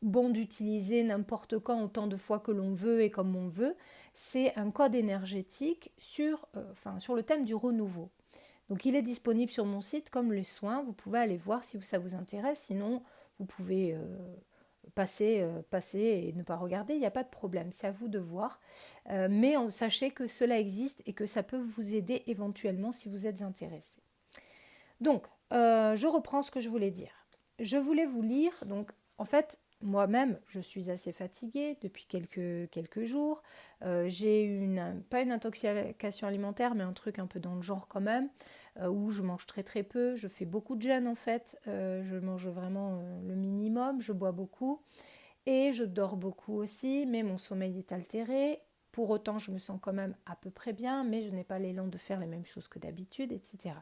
bon 0.00 0.30
d'utiliser 0.30 1.04
n'importe 1.04 1.58
quand, 1.58 1.84
autant 1.84 2.06
de 2.06 2.16
fois 2.16 2.40
que 2.40 2.50
l'on 2.50 2.72
veut 2.72 3.02
et 3.02 3.10
comme 3.10 3.36
on 3.36 3.48
veut, 3.48 3.76
c'est 4.14 4.58
un 4.58 4.70
code 4.70 4.94
énergétique 4.94 5.92
sur 5.98 6.48
le 6.54 7.20
thème 7.20 7.44
du 7.44 7.54
renouveau. 7.54 8.10
Donc 8.68 8.84
il 8.84 8.94
est 8.94 9.02
disponible 9.02 9.50
sur 9.50 9.64
mon 9.64 9.80
site 9.80 10.10
comme 10.10 10.32
les 10.32 10.42
soins, 10.42 10.82
vous 10.82 10.92
pouvez 10.92 11.18
aller 11.18 11.36
voir 11.36 11.64
si 11.64 11.80
ça 11.80 11.98
vous 11.98 12.14
intéresse, 12.14 12.60
sinon 12.60 13.02
vous 13.38 13.46
pouvez 13.46 13.96
passer, 14.94 15.46
passer 15.70 16.24
et 16.26 16.32
ne 16.34 16.42
pas 16.42 16.56
regarder, 16.56 16.94
il 16.94 17.00
n'y 17.00 17.06
a 17.06 17.10
pas 17.10 17.22
de 17.22 17.28
problème, 17.28 17.70
c'est 17.72 17.86
à 17.86 17.90
vous 17.90 18.08
de 18.08 18.18
voir. 18.18 18.60
mais 19.06 19.54
sachez 19.68 20.10
que 20.10 20.26
cela 20.26 20.58
existe 20.58 21.02
et 21.06 21.12
que 21.12 21.24
ça 21.24 21.42
peut 21.42 21.56
vous 21.56 21.94
aider 21.94 22.24
éventuellement 22.26 22.92
si 22.92 23.08
vous 23.08 23.26
êtes 23.26 23.42
intéressé. 23.42 24.00
Donc, 25.00 25.26
je 25.50 26.06
reprends 26.06 26.42
ce 26.42 26.50
que 26.50 26.60
je 26.60 26.68
voulais 26.68 26.90
dire. 26.90 27.26
Je 27.60 27.78
voulais 27.78 28.06
vous 28.06 28.22
lire, 28.22 28.52
donc 28.66 28.90
en 29.16 29.24
fait, 29.24 29.58
moi-même, 29.80 30.38
je 30.48 30.60
suis 30.60 30.90
assez 30.90 31.12
fatiguée 31.12 31.76
depuis 31.82 32.06
quelques, 32.06 32.68
quelques 32.70 33.04
jours. 33.04 33.42
Euh, 33.82 34.08
j'ai 34.08 34.42
une, 34.42 35.02
pas 35.08 35.20
une 35.20 35.30
intoxication 35.30 36.26
alimentaire, 36.26 36.74
mais 36.74 36.82
un 36.82 36.92
truc 36.92 37.18
un 37.18 37.26
peu 37.26 37.38
dans 37.38 37.54
le 37.54 37.62
genre 37.62 37.86
quand 37.86 38.00
même, 38.00 38.28
euh, 38.80 38.88
où 38.88 39.10
je 39.10 39.22
mange 39.22 39.46
très 39.46 39.62
très 39.62 39.84
peu. 39.84 40.16
Je 40.16 40.26
fais 40.26 40.44
beaucoup 40.44 40.74
de 40.74 40.82
jeûne 40.82 41.06
en 41.06 41.14
fait. 41.14 41.58
Euh, 41.68 42.02
je 42.04 42.16
mange 42.16 42.48
vraiment 42.48 43.00
le 43.24 43.34
minimum. 43.34 44.00
Je 44.00 44.12
bois 44.12 44.32
beaucoup. 44.32 44.82
Et 45.46 45.72
je 45.72 45.84
dors 45.84 46.16
beaucoup 46.16 46.54
aussi, 46.54 47.06
mais 47.06 47.22
mon 47.22 47.38
sommeil 47.38 47.78
est 47.78 47.92
altéré. 47.92 48.60
Pour 48.92 49.10
autant, 49.10 49.38
je 49.38 49.52
me 49.52 49.58
sens 49.58 49.78
quand 49.80 49.92
même 49.92 50.14
à 50.26 50.34
peu 50.34 50.50
près 50.50 50.72
bien, 50.72 51.04
mais 51.04 51.22
je 51.22 51.30
n'ai 51.30 51.44
pas 51.44 51.58
l'élan 51.58 51.86
de 51.86 51.98
faire 51.98 52.18
les 52.18 52.26
mêmes 52.26 52.44
choses 52.44 52.68
que 52.68 52.78
d'habitude, 52.78 53.32
etc. 53.32 53.76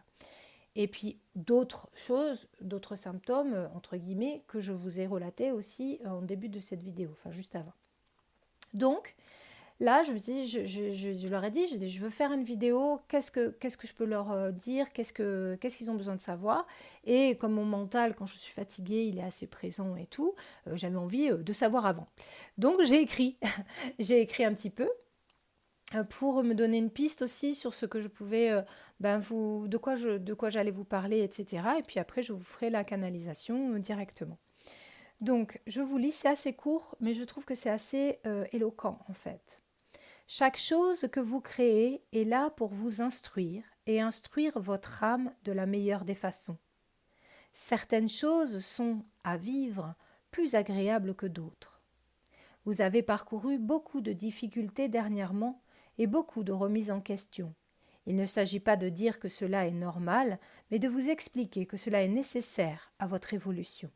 Et 0.77 0.87
puis 0.87 1.19
d'autres 1.35 1.89
choses, 1.95 2.49
d'autres 2.61 2.97
symptômes, 2.97 3.55
euh, 3.55 3.67
entre 3.75 3.97
guillemets, 3.97 4.43
que 4.47 4.61
je 4.61 4.73
vous 4.73 5.01
ai 5.01 5.07
relatés 5.07 5.51
aussi 5.51 5.99
euh, 6.05 6.11
en 6.11 6.23
début 6.23 6.51
de 6.51 6.61
cette 6.61 6.83
vidéo, 6.83 7.09
enfin 7.13 7.33
juste 7.33 7.57
avant. 7.57 7.73
Donc, 8.75 9.17
là, 9.81 10.03
je 10.03 10.13
me 10.13 10.19
dis, 10.19 10.47
je, 10.47 11.29
leur 11.29 11.45
ai 11.45 11.51
dit, 11.51 11.67
je, 11.67 11.87
je 11.87 12.01
veux 12.01 12.11
faire 12.11 12.31
une 12.31 12.45
vidéo, 12.45 13.01
qu'est-ce 13.09 13.31
que, 13.31 13.57
je 13.59 13.95
peux 13.95 14.05
leur 14.05 14.31
euh, 14.33 14.51
dire, 14.51 14.93
qu'est-ce, 14.93 15.15
que, 15.15 15.57
qu'est-ce 15.63 15.79
qu'ils 15.79 15.91
ont 15.91 15.95
besoin 15.95 16.15
de 16.15 16.21
savoir? 16.21 16.67
Et 17.05 17.37
comme 17.39 17.55
mon 17.55 17.65
mental, 17.65 18.15
quand 18.15 18.27
je 18.27 18.37
suis 18.37 18.53
fatiguée, 18.53 19.07
il 19.07 19.19
est 19.19 19.25
assez 19.25 19.47
présent 19.47 19.97
et 19.97 20.07
tout, 20.07 20.35
j'avais 20.75 20.97
envie 20.97 21.31
de 21.31 21.53
savoir 21.55 21.87
avant. 21.87 22.07
Donc, 22.59 22.83
j'ai 22.83 23.01
écrit, 23.01 23.39
j'ai 23.99 24.21
écrit 24.21 24.45
un 24.45 24.53
petit 24.53 24.71
peu, 24.71 24.91
pour 26.11 26.43
me 26.43 26.55
donner 26.55 26.79
une 26.79 26.91
piste 26.91 27.23
aussi 27.23 27.55
sur 27.55 27.75
ce 27.75 27.87
que 27.87 28.01
je 28.01 28.09
pouvais, 28.09 28.51
euh, 28.51 28.63
ben 29.01 29.19
vous, 29.19 29.69
de 29.69 29.77
quoi 29.77 29.95
je, 29.95 30.19
de 30.19 30.35
quoi 30.35 30.49
j'allais 30.49 30.71
vous 30.71 30.85
parler, 30.85 31.23
etc. 31.23 31.63
Et 31.79 31.83
puis 31.83 32.01
après, 32.01 32.23
je 32.23 32.33
vous 32.33 32.45
ferai 32.45 32.71
la 32.71 32.85
canalisation 32.85 33.75
euh, 33.75 33.79
directement. 33.79 34.39
Donc, 35.21 35.61
je 35.67 35.81
vous 35.81 35.97
lis, 35.97 36.13
c'est 36.13 36.29
assez 36.29 36.55
court, 36.55 36.97
mais 37.01 37.15
je 37.15 37.25
trouve 37.25 37.47
que 37.47 37.55
c'est 37.55 37.71
assez 37.71 38.19
éloquent 38.53 38.99
en 39.09 39.15
fait. 39.15 39.63
Chaque 40.29 40.59
chose 40.59 41.07
que 41.11 41.21
vous 41.21 41.41
créez 41.41 42.03
est 42.13 42.25
là 42.25 42.51
pour 42.51 42.75
vous 42.75 43.01
instruire 43.01 43.63
et 43.87 44.01
instruire 44.01 44.59
votre 44.59 45.05
âme 45.05 45.33
de 45.45 45.53
la 45.53 45.67
meilleure 45.67 46.05
des 46.05 46.17
façons. 46.17 46.59
Certaines 47.53 48.09
choses 48.09 48.63
sont, 48.63 49.05
à 49.25 49.37
vivre, 49.37 49.95
plus 50.31 50.57
agréables 50.57 51.15
que 51.15 51.27
d'autres. 51.27 51.81
Vous 52.65 52.81
avez 52.81 53.03
parcouru 53.03 53.59
beaucoup 53.59 54.01
de 54.01 54.13
difficultés 54.13 54.89
dernièrement 54.89 55.63
et 55.99 56.07
beaucoup 56.07 56.45
de 56.45 56.53
remises 56.53 56.91
en 56.91 57.01
question. 57.01 57.55
Il 58.07 58.17
ne 58.17 58.27
s'agit 58.27 58.61
pas 58.61 58.77
de 58.77 58.89
dire 58.89 59.19
que 59.19 59.29
cela 59.29 59.67
est 59.67 59.73
normal, 59.73 60.39
mais 60.71 60.79
de 60.79 60.89
vous 60.89 61.11
expliquer 61.11 61.67
que 61.67 61.77
cela 61.77 62.03
est 62.03 62.09
nécessaire 62.09 62.93
à 62.99 63.07
votre 63.07 63.35
évolution. 63.35 63.91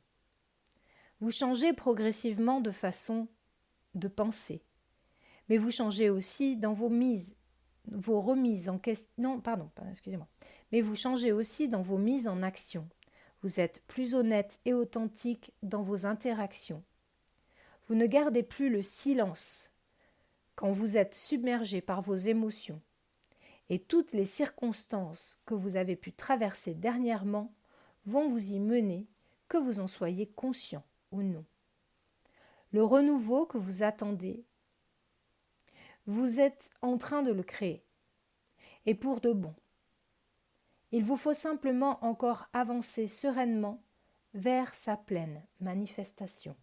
Vous 1.20 1.30
changez 1.30 1.72
progressivement 1.72 2.60
de 2.60 2.70
façon 2.70 3.28
de 3.94 4.08
penser, 4.08 4.62
mais 5.48 5.58
vous 5.58 5.70
changez 5.70 6.10
aussi 6.10 6.56
dans 6.56 6.72
vos 6.72 6.88
mises, 6.88 7.36
remises 8.06 8.68
en 8.68 8.78
question. 8.78 9.10
Non, 9.18 9.40
pardon, 9.40 9.70
excusez-moi. 9.90 10.28
Mais 10.72 10.80
vous 10.80 10.94
changez 10.94 11.32
aussi 11.32 11.68
dans 11.68 11.82
vos 11.82 11.98
mises 11.98 12.28
en 12.28 12.42
action. 12.42 12.88
Vous 13.42 13.58
êtes 13.58 13.82
plus 13.86 14.14
honnête 14.14 14.60
et 14.64 14.74
authentique 14.74 15.52
dans 15.62 15.82
vos 15.82 16.06
interactions. 16.06 16.82
Vous 17.88 17.94
ne 17.94 18.06
gardez 18.06 18.42
plus 18.42 18.70
le 18.70 18.82
silence 18.82 19.69
quand 20.60 20.72
vous 20.72 20.98
êtes 20.98 21.14
submergé 21.14 21.80
par 21.80 22.02
vos 22.02 22.16
émotions 22.16 22.82
et 23.70 23.78
toutes 23.78 24.12
les 24.12 24.26
circonstances 24.26 25.38
que 25.46 25.54
vous 25.54 25.76
avez 25.76 25.96
pu 25.96 26.12
traverser 26.12 26.74
dernièrement 26.74 27.50
vont 28.04 28.28
vous 28.28 28.52
y 28.52 28.60
mener, 28.60 29.08
que 29.48 29.56
vous 29.56 29.80
en 29.80 29.86
soyez 29.86 30.26
conscient 30.26 30.84
ou 31.12 31.22
non. 31.22 31.46
Le 32.72 32.84
renouveau 32.84 33.46
que 33.46 33.56
vous 33.56 33.82
attendez, 33.82 34.44
vous 36.04 36.40
êtes 36.40 36.68
en 36.82 36.98
train 36.98 37.22
de 37.22 37.32
le 37.32 37.42
créer, 37.42 37.82
et 38.84 38.94
pour 38.94 39.22
de 39.22 39.32
bon. 39.32 39.54
Il 40.92 41.04
vous 41.04 41.16
faut 41.16 41.32
simplement 41.32 42.04
encore 42.04 42.50
avancer 42.52 43.06
sereinement 43.06 43.82
vers 44.34 44.74
sa 44.74 44.98
pleine 44.98 45.42
manifestation. 45.58 46.54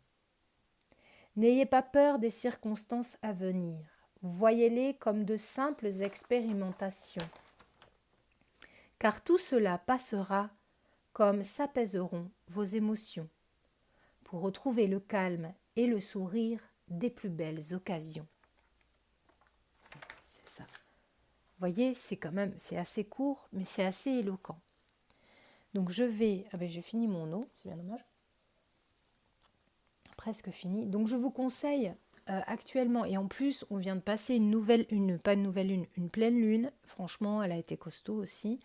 N'ayez 1.37 1.67
pas 1.67 1.83
peur 1.83 2.17
des 2.17 2.31
circonstances 2.31 3.15
à 3.21 3.31
venir. 3.31 3.77
Voyez-les 4.23 4.95
comme 4.95 5.23
de 5.23 5.37
simples 5.37 6.01
expérimentations. 6.01 7.29
Car 8.97 9.23
tout 9.23 9.37
cela 9.37 9.77
passera 9.77 10.49
comme 11.13 11.43
s'apaiseront 11.43 12.31
vos 12.47 12.63
émotions, 12.63 13.29
pour 14.23 14.41
retrouver 14.41 14.87
le 14.87 14.99
calme 14.99 15.53
et 15.75 15.85
le 15.85 15.99
sourire 15.99 16.59
des 16.87 17.11
plus 17.11 17.29
belles 17.29 17.73
occasions. 17.75 18.27
C'est 20.27 20.49
ça. 20.49 20.65
Voyez, 21.59 21.93
c'est 21.93 22.17
quand 22.17 22.31
même, 22.31 22.53
c'est 22.57 22.77
assez 22.77 23.03
court, 23.03 23.47
mais 23.51 23.63
c'est 23.63 23.85
assez 23.85 24.09
éloquent. 24.09 24.59
Donc 25.75 25.91
je 25.91 26.03
vais, 26.03 26.45
ah 26.51 26.57
ben 26.57 26.67
j'ai 26.67 26.81
fini 26.81 27.07
mon 27.07 27.31
eau, 27.31 27.43
c'est 27.55 27.69
bien 27.69 27.77
dommage 27.77 28.16
presque 30.17 30.51
fini. 30.51 30.85
Donc 30.85 31.07
je 31.07 31.15
vous 31.15 31.31
conseille 31.31 31.93
euh, 32.29 32.41
actuellement, 32.45 33.05
et 33.05 33.17
en 33.17 33.27
plus 33.27 33.65
on 33.69 33.77
vient 33.77 33.95
de 33.95 34.01
passer 34.01 34.35
une 34.35 34.49
nouvelle, 34.49 34.85
une, 34.89 35.17
pas 35.17 35.33
une 35.33 35.43
nouvelle 35.43 35.67
lune, 35.67 35.85
une 35.95 36.09
pleine 36.09 36.35
lune, 36.35 36.71
franchement 36.83 37.41
elle 37.41 37.53
a 37.53 37.57
été 37.57 37.77
costaud 37.77 38.15
aussi. 38.15 38.59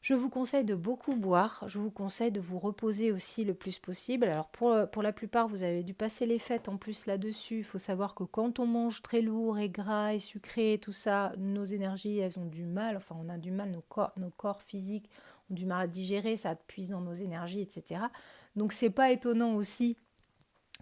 Je 0.00 0.14
vous 0.14 0.30
conseille 0.30 0.64
de 0.64 0.76
beaucoup 0.76 1.16
boire, 1.16 1.64
je 1.66 1.78
vous 1.78 1.90
conseille 1.90 2.30
de 2.30 2.40
vous 2.40 2.58
reposer 2.58 3.10
aussi 3.10 3.44
le 3.44 3.52
plus 3.52 3.78
possible. 3.80 4.26
Alors 4.26 4.48
pour, 4.48 5.02
la 5.02 5.12
plupart, 5.12 5.48
vous 5.48 5.64
avez 5.64 5.82
dû 5.82 5.92
passer 5.92 6.24
les 6.24 6.38
fêtes 6.38 6.68
en 6.68 6.76
plus 6.76 7.06
là-dessus. 7.06 7.58
Il 7.58 7.64
faut 7.64 7.78
savoir 7.78 8.14
que 8.14 8.22
quand 8.22 8.60
on 8.60 8.66
mange 8.66 9.02
très 9.02 9.20
lourd 9.20 9.58
et 9.58 9.68
gras 9.68 10.14
et 10.14 10.20
sucré, 10.20 10.78
tout 10.80 10.92
ça, 10.92 11.32
nos 11.36 11.64
énergies, 11.64 12.18
elles 12.18 12.38
ont 12.38 12.46
du 12.46 12.64
mal, 12.64 12.96
enfin 12.96 13.16
on 13.18 13.28
a 13.28 13.38
du 13.38 13.50
mal, 13.50 13.70
nos 13.70 13.80
corps, 13.80 14.12
nos 14.16 14.30
corps 14.30 14.62
physiques 14.62 15.10
ont 15.50 15.54
du 15.54 15.66
mal 15.66 15.82
à 15.82 15.86
digérer, 15.88 16.36
ça 16.36 16.54
puise 16.54 16.90
dans 16.90 17.00
nos 17.00 17.14
énergies, 17.14 17.60
etc. 17.60 18.02
Donc 18.54 18.72
c'est 18.72 18.90
pas 18.90 19.10
étonnant 19.10 19.56
aussi 19.56 19.96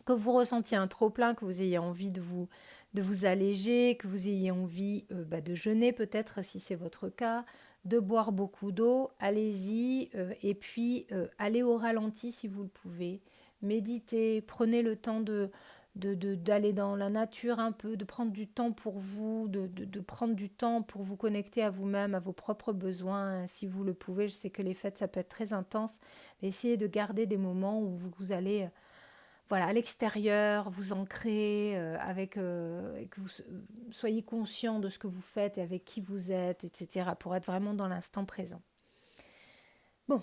que 0.06 0.12
vous 0.12 0.32
ressentiez 0.32 0.76
un 0.76 0.86
trop-plein, 0.86 1.34
que 1.34 1.44
vous 1.44 1.60
ayez 1.60 1.78
envie 1.78 2.10
de 2.10 2.20
vous, 2.20 2.48
de 2.94 3.02
vous 3.02 3.26
alléger, 3.26 3.96
que 3.96 4.06
vous 4.06 4.28
ayez 4.28 4.52
envie 4.52 5.04
euh, 5.10 5.24
bah, 5.24 5.40
de 5.42 5.54
jeûner 5.54 5.92
peut-être 5.92 6.42
si 6.42 6.60
c'est 6.60 6.76
votre 6.76 7.08
cas, 7.08 7.44
de 7.84 7.98
boire 7.98 8.32
beaucoup 8.32 8.72
d'eau, 8.72 9.10
allez-y, 9.18 10.10
euh, 10.14 10.32
et 10.42 10.54
puis 10.54 11.06
euh, 11.12 11.26
allez 11.38 11.62
au 11.62 11.76
ralenti 11.76 12.32
si 12.32 12.46
vous 12.46 12.62
le 12.62 12.68
pouvez, 12.68 13.20
méditez, 13.60 14.40
prenez 14.40 14.80
le 14.80 14.96
temps 14.96 15.20
de 15.20 15.50
d'aller 15.98 16.74
dans 16.74 16.94
la 16.94 17.08
nature 17.08 17.58
un 17.58 17.72
peu, 17.72 17.96
de 17.96 18.04
prendre 18.04 18.30
du 18.30 18.46
temps 18.46 18.70
pour 18.70 18.98
vous, 18.98 19.48
de, 19.48 19.66
de 19.66 20.00
prendre 20.00 20.34
du 20.34 20.50
temps 20.50 20.82
pour 20.82 21.00
vous 21.00 21.16
connecter 21.16 21.62
à 21.62 21.70
vous-même, 21.70 22.14
à 22.14 22.18
vos 22.18 22.34
propres 22.34 22.74
besoins, 22.74 23.46
si 23.46 23.66
vous 23.66 23.82
le 23.82 23.94
pouvez. 23.94 24.28
Je 24.28 24.34
sais 24.34 24.50
que 24.50 24.60
les 24.60 24.74
fêtes, 24.74 24.98
ça 24.98 25.08
peut 25.08 25.20
être 25.20 25.30
très 25.30 25.54
intense, 25.54 25.96
mais 26.42 26.48
essayez 26.48 26.76
de 26.76 26.86
garder 26.86 27.24
des 27.24 27.38
moments 27.38 27.80
où 27.80 27.96
vous 28.18 28.32
allez 28.32 28.68
voilà, 29.48 29.66
à 29.66 29.72
l'extérieur, 29.72 30.70
vous 30.70 30.92
ancrez, 30.92 31.76
euh, 31.76 31.96
avec, 32.00 32.36
euh, 32.36 33.04
que 33.06 33.20
vous 33.20 33.28
soyez 33.92 34.22
conscient 34.22 34.80
de 34.80 34.88
ce 34.88 34.98
que 34.98 35.06
vous 35.06 35.20
faites 35.20 35.56
et 35.58 35.62
avec 35.62 35.84
qui 35.84 36.00
vous 36.00 36.32
êtes, 36.32 36.64
etc., 36.64 37.10
pour 37.18 37.36
être 37.36 37.46
vraiment 37.46 37.72
dans 37.72 37.86
l'instant 37.86 38.24
présent. 38.24 38.60
Bon, 40.08 40.20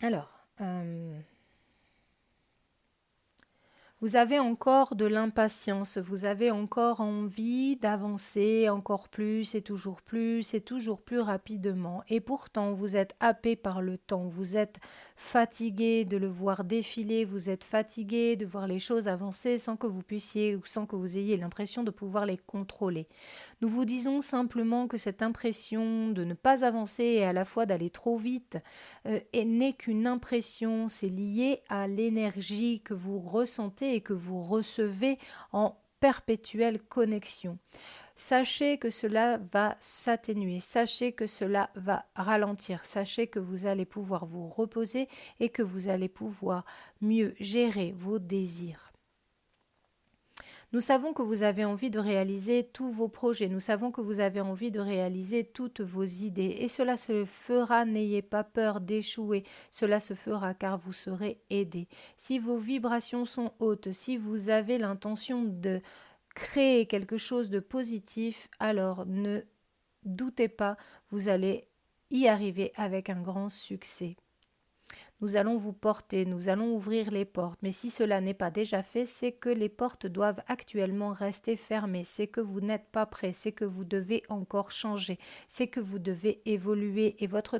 alors, 0.00 0.46
euh, 0.62 1.20
Vous 4.00 4.14
avez 4.14 4.38
encore 4.38 4.94
de 4.94 5.06
l'impatience, 5.06 5.98
vous 5.98 6.24
avez 6.24 6.52
encore 6.52 7.00
envie 7.00 7.74
d'avancer 7.74 8.68
encore 8.68 9.08
plus 9.08 9.56
et 9.56 9.60
toujours 9.60 10.02
plus 10.02 10.54
et 10.54 10.60
toujours 10.60 11.00
plus 11.02 11.18
rapidement. 11.18 12.04
Et 12.08 12.20
pourtant, 12.20 12.72
vous 12.72 12.94
êtes 12.94 13.16
happé 13.18 13.56
par 13.56 13.82
le 13.82 13.98
temps, 13.98 14.28
vous 14.28 14.56
êtes 14.56 14.78
fatigué 15.16 16.04
de 16.04 16.16
le 16.16 16.28
voir 16.28 16.62
défiler, 16.62 17.24
vous 17.24 17.50
êtes 17.50 17.64
fatigué 17.64 18.36
de 18.36 18.46
voir 18.46 18.68
les 18.68 18.78
choses 18.78 19.08
avancer 19.08 19.58
sans 19.58 19.76
que 19.76 19.88
vous 19.88 20.04
puissiez 20.04 20.54
ou 20.54 20.64
sans 20.64 20.86
que 20.86 20.94
vous 20.94 21.18
ayez 21.18 21.36
l'impression 21.36 21.82
de 21.82 21.90
pouvoir 21.90 22.24
les 22.24 22.38
contrôler. 22.38 23.08
Nous 23.62 23.68
vous 23.68 23.84
disons 23.84 24.20
simplement 24.20 24.86
que 24.86 24.96
cette 24.96 25.22
impression 25.22 26.10
de 26.10 26.22
ne 26.22 26.34
pas 26.34 26.64
avancer 26.64 27.02
et 27.02 27.24
à 27.24 27.32
la 27.32 27.44
fois 27.44 27.66
d'aller 27.66 27.90
trop 27.90 28.16
vite 28.16 28.58
euh, 29.08 29.18
n'est 29.34 29.72
qu'une 29.72 30.06
impression, 30.06 30.86
c'est 30.86 31.08
lié 31.08 31.62
à 31.68 31.88
l'énergie 31.88 32.80
que 32.80 32.94
vous 32.94 33.18
ressentez 33.18 33.87
et 33.94 34.00
que 34.00 34.12
vous 34.12 34.42
recevez 34.42 35.18
en 35.52 35.76
perpétuelle 36.00 36.80
connexion. 36.80 37.58
Sachez 38.16 38.78
que 38.78 38.90
cela 38.90 39.38
va 39.52 39.76
s'atténuer, 39.78 40.58
sachez 40.58 41.12
que 41.12 41.26
cela 41.26 41.70
va 41.76 42.04
ralentir, 42.16 42.84
sachez 42.84 43.28
que 43.28 43.38
vous 43.38 43.66
allez 43.66 43.84
pouvoir 43.84 44.26
vous 44.26 44.48
reposer 44.48 45.08
et 45.38 45.50
que 45.50 45.62
vous 45.62 45.88
allez 45.88 46.08
pouvoir 46.08 46.64
mieux 47.00 47.34
gérer 47.38 47.92
vos 47.96 48.18
désirs. 48.18 48.92
Nous 50.72 50.80
savons 50.82 51.14
que 51.14 51.22
vous 51.22 51.44
avez 51.44 51.64
envie 51.64 51.88
de 51.88 51.98
réaliser 51.98 52.62
tous 52.62 52.90
vos 52.90 53.08
projets, 53.08 53.48
nous 53.48 53.58
savons 53.58 53.90
que 53.90 54.02
vous 54.02 54.20
avez 54.20 54.42
envie 54.42 54.70
de 54.70 54.80
réaliser 54.80 55.42
toutes 55.42 55.80
vos 55.80 56.04
idées, 56.04 56.56
et 56.60 56.68
cela 56.68 56.98
se 56.98 57.24
fera, 57.24 57.86
n'ayez 57.86 58.20
pas 58.20 58.44
peur 58.44 58.82
d'échouer, 58.82 59.44
cela 59.70 59.98
se 59.98 60.12
fera 60.12 60.52
car 60.52 60.76
vous 60.76 60.92
serez 60.92 61.40
aidé. 61.48 61.88
Si 62.18 62.38
vos 62.38 62.58
vibrations 62.58 63.24
sont 63.24 63.50
hautes, 63.60 63.92
si 63.92 64.18
vous 64.18 64.50
avez 64.50 64.76
l'intention 64.76 65.42
de 65.42 65.80
créer 66.34 66.84
quelque 66.84 67.16
chose 67.16 67.48
de 67.48 67.60
positif, 67.60 68.50
alors 68.60 69.06
ne 69.06 69.40
doutez 70.04 70.48
pas, 70.48 70.76
vous 71.10 71.30
allez 71.30 71.66
y 72.10 72.28
arriver 72.28 72.72
avec 72.76 73.08
un 73.08 73.22
grand 73.22 73.48
succès. 73.48 74.16
Nous 75.20 75.34
allons 75.34 75.56
vous 75.56 75.72
porter, 75.72 76.24
nous 76.24 76.48
allons 76.48 76.72
ouvrir 76.76 77.10
les 77.10 77.24
portes, 77.24 77.58
mais 77.60 77.72
si 77.72 77.90
cela 77.90 78.20
n'est 78.20 78.34
pas 78.34 78.52
déjà 78.52 78.84
fait, 78.84 79.04
c'est 79.04 79.32
que 79.32 79.48
les 79.48 79.68
portes 79.68 80.06
doivent 80.06 80.42
actuellement 80.46 81.10
rester 81.10 81.56
fermées, 81.56 82.04
c'est 82.04 82.28
que 82.28 82.40
vous 82.40 82.60
n'êtes 82.60 82.86
pas 82.92 83.04
prêt, 83.04 83.32
c'est 83.32 83.50
que 83.50 83.64
vous 83.64 83.84
devez 83.84 84.22
encore 84.28 84.70
changer, 84.70 85.18
c'est 85.48 85.66
que 85.66 85.80
vous 85.80 85.98
devez 85.98 86.40
évoluer 86.48 87.16
et 87.18 87.26
votre 87.26 87.58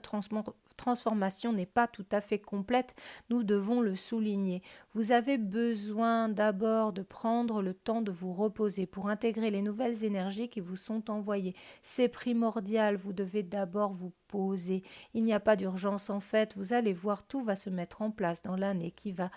transformation 0.79 1.53
n'est 1.53 1.67
pas 1.67 1.87
tout 1.87 2.07
à 2.11 2.23
fait 2.23 2.39
complète, 2.39 2.95
nous 3.29 3.43
devons 3.43 3.83
le 3.83 3.95
souligner. 3.95 4.63
Vous 4.95 5.13
avez 5.13 5.37
besoin 5.37 6.31
d'abord 6.31 6.95
de 6.95 7.03
prendre 7.03 7.61
le 7.61 7.75
temps 7.75 8.01
de 8.01 8.11
vous 8.11 8.33
reposer 8.33 8.87
pour 8.87 9.11
intégrer 9.11 9.51
les 9.51 9.61
nouvelles 9.61 10.05
énergies 10.05 10.49
qui 10.49 10.61
vous 10.61 10.77
sont 10.77 11.11
envoyées. 11.11 11.55
C'est 11.83 12.09
primordial, 12.09 12.97
vous 12.97 13.13
devez 13.13 13.43
d'abord 13.43 13.93
vous 13.93 14.13
poser. 14.29 14.83
Il 15.13 15.25
n'y 15.25 15.35
a 15.35 15.41
pas 15.41 15.57
d'urgence 15.57 16.09
en 16.09 16.21
fait, 16.21 16.57
vous 16.57 16.73
allez 16.73 16.95
voir, 16.95 17.27
tout 17.27 17.43
va 17.43 17.57
se 17.57 17.69
mettre 17.69 18.01
en 18.01 18.11
place 18.11 18.41
dans 18.41 18.57
l'année 18.57 18.91
qui 18.91 19.13
va 19.13 19.31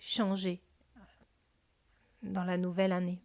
changer 0.00 0.62
dans 2.22 2.44
la 2.44 2.56
nouvelle 2.56 2.92
année. 2.92 3.20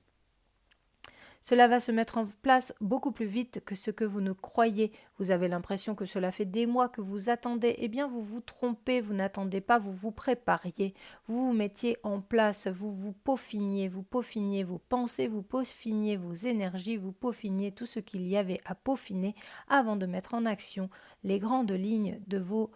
Cela 1.48 1.68
va 1.68 1.80
se 1.80 1.92
mettre 1.92 2.18
en 2.18 2.26
place 2.42 2.74
beaucoup 2.82 3.12
plus 3.12 3.28
vite 3.28 3.62
que 3.64 3.76
ce 3.76 3.92
que 3.92 4.04
vous 4.04 4.20
ne 4.20 4.34
croyez. 4.34 4.92
Vous 5.20 5.30
avez 5.30 5.48
l'impression 5.48 5.94
que 5.94 6.08
cela 6.08 6.32
fait 6.32 6.46
des 6.46 6.66
mois 6.66 6.90
que 6.90 7.02
vous 7.02 7.30
attendez. 7.30 7.76
Eh 7.78 7.88
bien, 7.88 8.08
vous 8.08 8.24
vous 8.24 8.42
trompez, 8.42 9.00
vous 9.00 9.14
n'attendez 9.14 9.62
pas, 9.62 9.78
vous 9.78 9.92
vous 9.92 10.12
prépariez, 10.12 10.96
vous 11.28 11.46
vous 11.46 11.54
mettiez 11.54 11.98
en 12.02 12.20
place, 12.20 12.66
vous 12.66 12.90
vous 12.90 13.14
peaufiniez, 13.14 13.88
vous 13.88 14.02
peaufiniez 14.02 14.64
vos 14.64 14.80
pensées, 14.80 15.28
vous 15.28 15.44
peaufiniez 15.44 16.18
vos 16.18 16.34
énergies, 16.34 16.98
vous 16.98 17.12
peaufiniez 17.12 17.72
tout 17.72 17.86
ce 17.86 18.00
qu'il 18.00 18.26
y 18.28 18.38
avait 18.38 18.62
à 18.66 18.74
peaufiner 18.74 19.36
avant 19.68 19.98
de 19.98 20.08
mettre 20.08 20.34
en 20.34 20.48
action 20.48 20.90
les 21.24 21.38
grandes 21.38 21.74
lignes 21.74 22.20
de 22.26 22.40
vos 22.40 22.72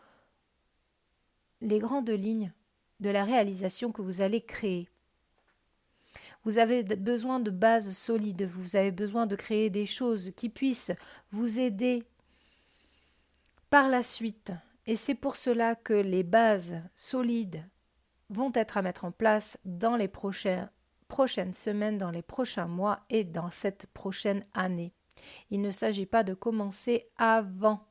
les 1.62 1.80
grandes 1.80 2.12
lignes 2.12 2.54
de 3.00 3.10
la 3.10 3.24
réalisation 3.24 3.92
que 3.92 4.04
vous 4.04 4.22
allez 4.22 4.42
créer. 4.42 4.90
Vous 6.46 6.58
avez 6.58 6.84
besoin 6.84 7.40
de 7.40 7.52
bases 7.52 7.96
solides, 7.96 8.44
vous 8.44 8.76
avez 8.76 8.92
besoin 8.92 9.28
de 9.28 9.36
créer 9.36 9.70
des 9.70 9.86
choses 9.86 10.32
qui 10.36 10.50
puissent 10.50 10.92
vous 11.32 11.60
aider 11.60 12.04
par 13.70 13.90
la 13.90 14.04
suite. 14.04 14.52
Et 14.88 14.96
c'est 14.96 15.16
pour 15.16 15.36
cela 15.36 15.76
que 15.76 15.94
les 15.94 16.24
bases 16.24 16.82
solides 16.96 17.64
vont 18.30 18.52
être 18.56 18.78
à 18.78 18.82
mettre 18.82 19.06
en 19.06 19.12
place 19.12 19.58
dans 19.66 19.96
les 19.96 20.08
prochaines, 20.08 20.70
semaines, 21.54 21.98
dans 21.98 22.12
les 22.12 22.22
prochains 22.22 22.68
mois 22.68 23.02
et 23.10 23.24
dans 23.24 23.52
cette 23.52 23.88
prochaine 23.88 24.46
année. 24.54 24.94
Il 25.52 25.62
ne 25.62 25.72
s'agit 25.72 26.06
pas 26.06 26.24
de 26.24 26.34
commencer 26.34 27.10
avant. 27.18 27.86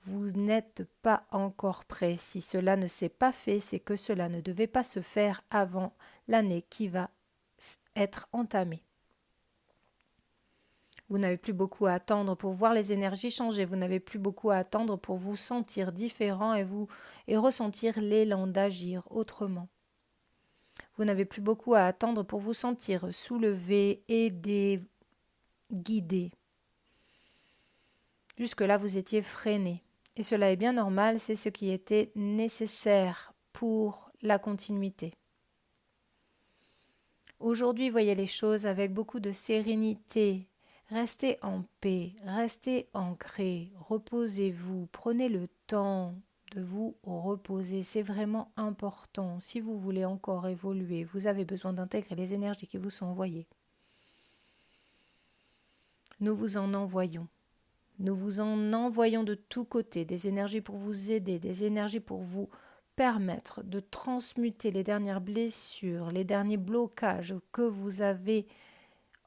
Vous 0.00 0.30
n'êtes 0.30 0.84
pas 1.02 1.26
encore 1.30 1.84
prêt. 1.84 2.16
Si 2.18 2.40
cela 2.40 2.76
ne 2.76 2.86
s'est 2.86 3.08
pas 3.08 3.32
fait, 3.32 3.60
c'est 3.60 3.80
que 3.80 3.96
cela 3.96 4.28
ne 4.28 4.40
devait 4.40 4.66
pas 4.66 4.82
se 4.82 5.00
faire 5.00 5.42
avant 5.50 5.94
l'année 6.28 6.62
qui 6.68 6.88
va 6.88 7.10
être 7.96 8.28
entamé. 8.32 8.82
Vous 11.08 11.18
n'avez 11.18 11.36
plus 11.36 11.52
beaucoup 11.52 11.86
à 11.86 11.92
attendre 11.92 12.34
pour 12.34 12.52
voir 12.52 12.72
les 12.72 12.92
énergies 12.92 13.30
changer, 13.30 13.64
vous 13.64 13.76
n'avez 13.76 14.00
plus 14.00 14.18
beaucoup 14.18 14.50
à 14.50 14.56
attendre 14.56 14.96
pour 14.96 15.16
vous 15.16 15.36
sentir 15.36 15.92
différent 15.92 16.54
et 16.54 16.64
vous 16.64 16.88
et 17.28 17.36
ressentir 17.36 18.00
l'élan 18.00 18.46
d'agir 18.46 19.02
autrement. 19.10 19.68
Vous 20.96 21.04
n'avez 21.04 21.24
plus 21.24 21.42
beaucoup 21.42 21.74
à 21.74 21.84
attendre 21.84 22.22
pour 22.22 22.40
vous 22.40 22.54
sentir 22.54 23.12
soulevé, 23.12 24.02
aidé, 24.08 24.82
guidé. 25.72 26.32
Jusque-là, 28.38 28.76
vous 28.76 28.96
étiez 28.96 29.22
freiné. 29.22 29.82
Et 30.16 30.22
cela 30.22 30.50
est 30.50 30.56
bien 30.56 30.72
normal, 30.72 31.20
c'est 31.20 31.34
ce 31.34 31.48
qui 31.48 31.70
était 31.70 32.12
nécessaire 32.14 33.34
pour 33.52 34.10
la 34.22 34.38
continuité. 34.38 35.14
Aujourd'hui, 37.40 37.90
voyez 37.90 38.14
les 38.14 38.26
choses 38.26 38.66
avec 38.66 38.92
beaucoup 38.92 39.20
de 39.20 39.30
sérénité. 39.30 40.48
Restez 40.90 41.38
en 41.42 41.64
paix, 41.80 42.12
restez 42.24 42.88
ancré, 42.92 43.70
reposez-vous, 43.78 44.86
prenez 44.92 45.28
le 45.28 45.48
temps 45.66 46.14
de 46.54 46.60
vous 46.60 46.96
reposer. 47.02 47.82
C'est 47.82 48.02
vraiment 48.02 48.52
important. 48.56 49.40
Si 49.40 49.60
vous 49.60 49.76
voulez 49.76 50.04
encore 50.04 50.46
évoluer, 50.46 51.04
vous 51.04 51.26
avez 51.26 51.44
besoin 51.44 51.72
d'intégrer 51.72 52.14
les 52.14 52.34
énergies 52.34 52.66
qui 52.66 52.76
vous 52.76 52.90
sont 52.90 53.06
envoyées. 53.06 53.46
Nous 56.20 56.34
vous 56.34 56.56
en 56.56 56.74
envoyons. 56.74 57.28
Nous 57.98 58.14
vous 58.14 58.40
en 58.40 58.72
envoyons 58.72 59.24
de 59.24 59.34
tous 59.34 59.64
côtés 59.64 60.04
des 60.04 60.28
énergies 60.28 60.60
pour 60.60 60.76
vous 60.76 61.10
aider, 61.10 61.38
des 61.38 61.64
énergies 61.64 62.00
pour 62.00 62.20
vous 62.20 62.48
permettre 62.96 63.62
de 63.62 63.80
transmuter 63.80 64.70
les 64.70 64.84
dernières 64.84 65.20
blessures, 65.20 66.10
les 66.10 66.24
derniers 66.24 66.56
blocages 66.56 67.34
que 67.52 67.62
vous 67.62 68.02
avez 68.02 68.46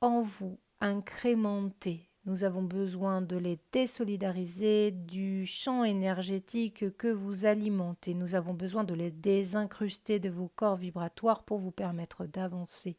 en 0.02 0.22
vous 0.22 0.58
incrémentés. 0.80 2.08
Nous 2.26 2.44
avons 2.44 2.64
besoin 2.64 3.22
de 3.22 3.38
les 3.38 3.58
désolidariser 3.72 4.92
du 4.92 5.46
champ 5.46 5.86
énergétique 5.86 6.98
que 6.98 7.08
vous 7.08 7.46
alimentez. 7.46 8.14
Nous 8.14 8.36
avons 8.36 8.54
besoin 8.54 8.84
de 8.84 8.94
les 8.94 9.12
désincruster 9.12 10.20
de 10.20 10.30
vos 10.30 10.50
corps 10.50 10.76
vibratoires 10.76 11.44
pour 11.44 11.58
vous 11.58 11.72
permettre 11.72 12.26
d'avancer. 12.26 12.98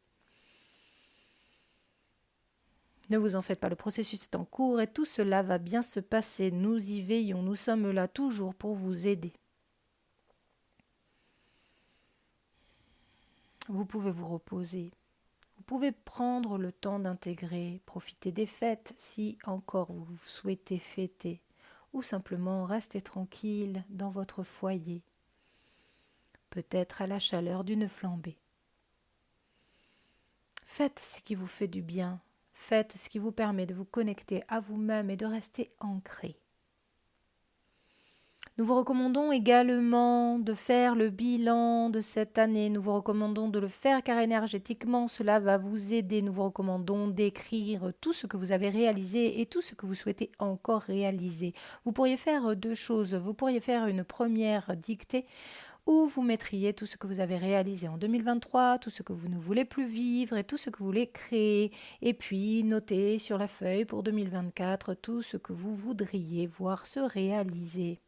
Ne 3.10 3.18
vous 3.18 3.36
en 3.36 3.42
faites 3.42 3.60
pas, 3.60 3.68
le 3.68 3.76
processus 3.76 4.24
est 4.24 4.36
en 4.36 4.44
cours 4.44 4.80
et 4.80 4.86
tout 4.86 5.06
cela 5.06 5.42
va 5.42 5.58
bien 5.58 5.82
se 5.82 6.00
passer. 6.00 6.50
Nous 6.50 6.90
y 6.90 7.00
veillons, 7.00 7.42
nous 7.42 7.56
sommes 7.56 7.90
là 7.90 8.08
toujours 8.08 8.54
pour 8.54 8.74
vous 8.74 9.08
aider. 9.08 9.32
Vous 13.68 13.84
pouvez 13.84 14.10
vous 14.10 14.26
reposer. 14.26 14.92
Vous 15.56 15.62
pouvez 15.62 15.92
prendre 15.92 16.56
le 16.56 16.72
temps 16.72 16.98
d'intégrer, 16.98 17.82
profiter 17.84 18.32
des 18.32 18.46
fêtes 18.46 18.94
si 18.96 19.38
encore 19.44 19.92
vous 19.92 20.16
souhaitez 20.16 20.78
fêter, 20.78 21.42
ou 21.92 22.00
simplement 22.00 22.64
rester 22.64 23.02
tranquille 23.02 23.84
dans 23.90 24.08
votre 24.08 24.42
foyer, 24.42 25.02
peut-être 26.48 27.02
à 27.02 27.06
la 27.06 27.18
chaleur 27.18 27.62
d'une 27.62 27.88
flambée. 27.88 28.38
Faites 30.64 30.98
ce 30.98 31.20
qui 31.20 31.34
vous 31.34 31.46
fait 31.46 31.68
du 31.68 31.82
bien, 31.82 32.20
faites 32.54 32.92
ce 32.92 33.10
qui 33.10 33.18
vous 33.18 33.32
permet 33.32 33.66
de 33.66 33.74
vous 33.74 33.84
connecter 33.84 34.44
à 34.48 34.60
vous-même 34.60 35.10
et 35.10 35.16
de 35.16 35.26
rester 35.26 35.72
ancré. 35.80 36.40
Nous 38.58 38.64
vous 38.64 38.74
recommandons 38.74 39.30
également 39.30 40.40
de 40.40 40.52
faire 40.52 40.96
le 40.96 41.10
bilan 41.10 41.90
de 41.90 42.00
cette 42.00 42.38
année. 42.38 42.70
Nous 42.70 42.80
vous 42.80 42.92
recommandons 42.92 43.48
de 43.48 43.60
le 43.60 43.68
faire 43.68 44.02
car 44.02 44.18
énergétiquement 44.18 45.06
cela 45.06 45.38
va 45.38 45.58
vous 45.58 45.94
aider. 45.94 46.22
Nous 46.22 46.32
vous 46.32 46.42
recommandons 46.42 47.06
d'écrire 47.06 47.92
tout 48.00 48.12
ce 48.12 48.26
que 48.26 48.36
vous 48.36 48.50
avez 48.50 48.68
réalisé 48.68 49.40
et 49.40 49.46
tout 49.46 49.62
ce 49.62 49.76
que 49.76 49.86
vous 49.86 49.94
souhaitez 49.94 50.32
encore 50.40 50.82
réaliser. 50.82 51.54
Vous 51.84 51.92
pourriez 51.92 52.16
faire 52.16 52.56
deux 52.56 52.74
choses. 52.74 53.14
Vous 53.14 53.32
pourriez 53.32 53.60
faire 53.60 53.86
une 53.86 54.02
première 54.02 54.76
dictée 54.76 55.24
où 55.86 56.08
vous 56.08 56.22
mettriez 56.22 56.72
tout 56.74 56.84
ce 56.84 56.96
que 56.96 57.06
vous 57.06 57.20
avez 57.20 57.36
réalisé 57.36 57.86
en 57.86 57.96
2023, 57.96 58.80
tout 58.80 58.90
ce 58.90 59.04
que 59.04 59.12
vous 59.12 59.28
ne 59.28 59.38
voulez 59.38 59.66
plus 59.66 59.86
vivre 59.86 60.36
et 60.36 60.42
tout 60.42 60.56
ce 60.56 60.70
que 60.70 60.80
vous 60.80 60.86
voulez 60.86 61.06
créer. 61.06 61.70
Et 62.02 62.12
puis 62.12 62.64
notez 62.64 63.18
sur 63.18 63.38
la 63.38 63.46
feuille 63.46 63.84
pour 63.84 64.02
2024 64.02 64.94
tout 64.94 65.22
ce 65.22 65.36
que 65.36 65.52
vous 65.52 65.76
voudriez 65.76 66.48
voir 66.48 66.86
se 66.86 66.98
réaliser. 66.98 68.00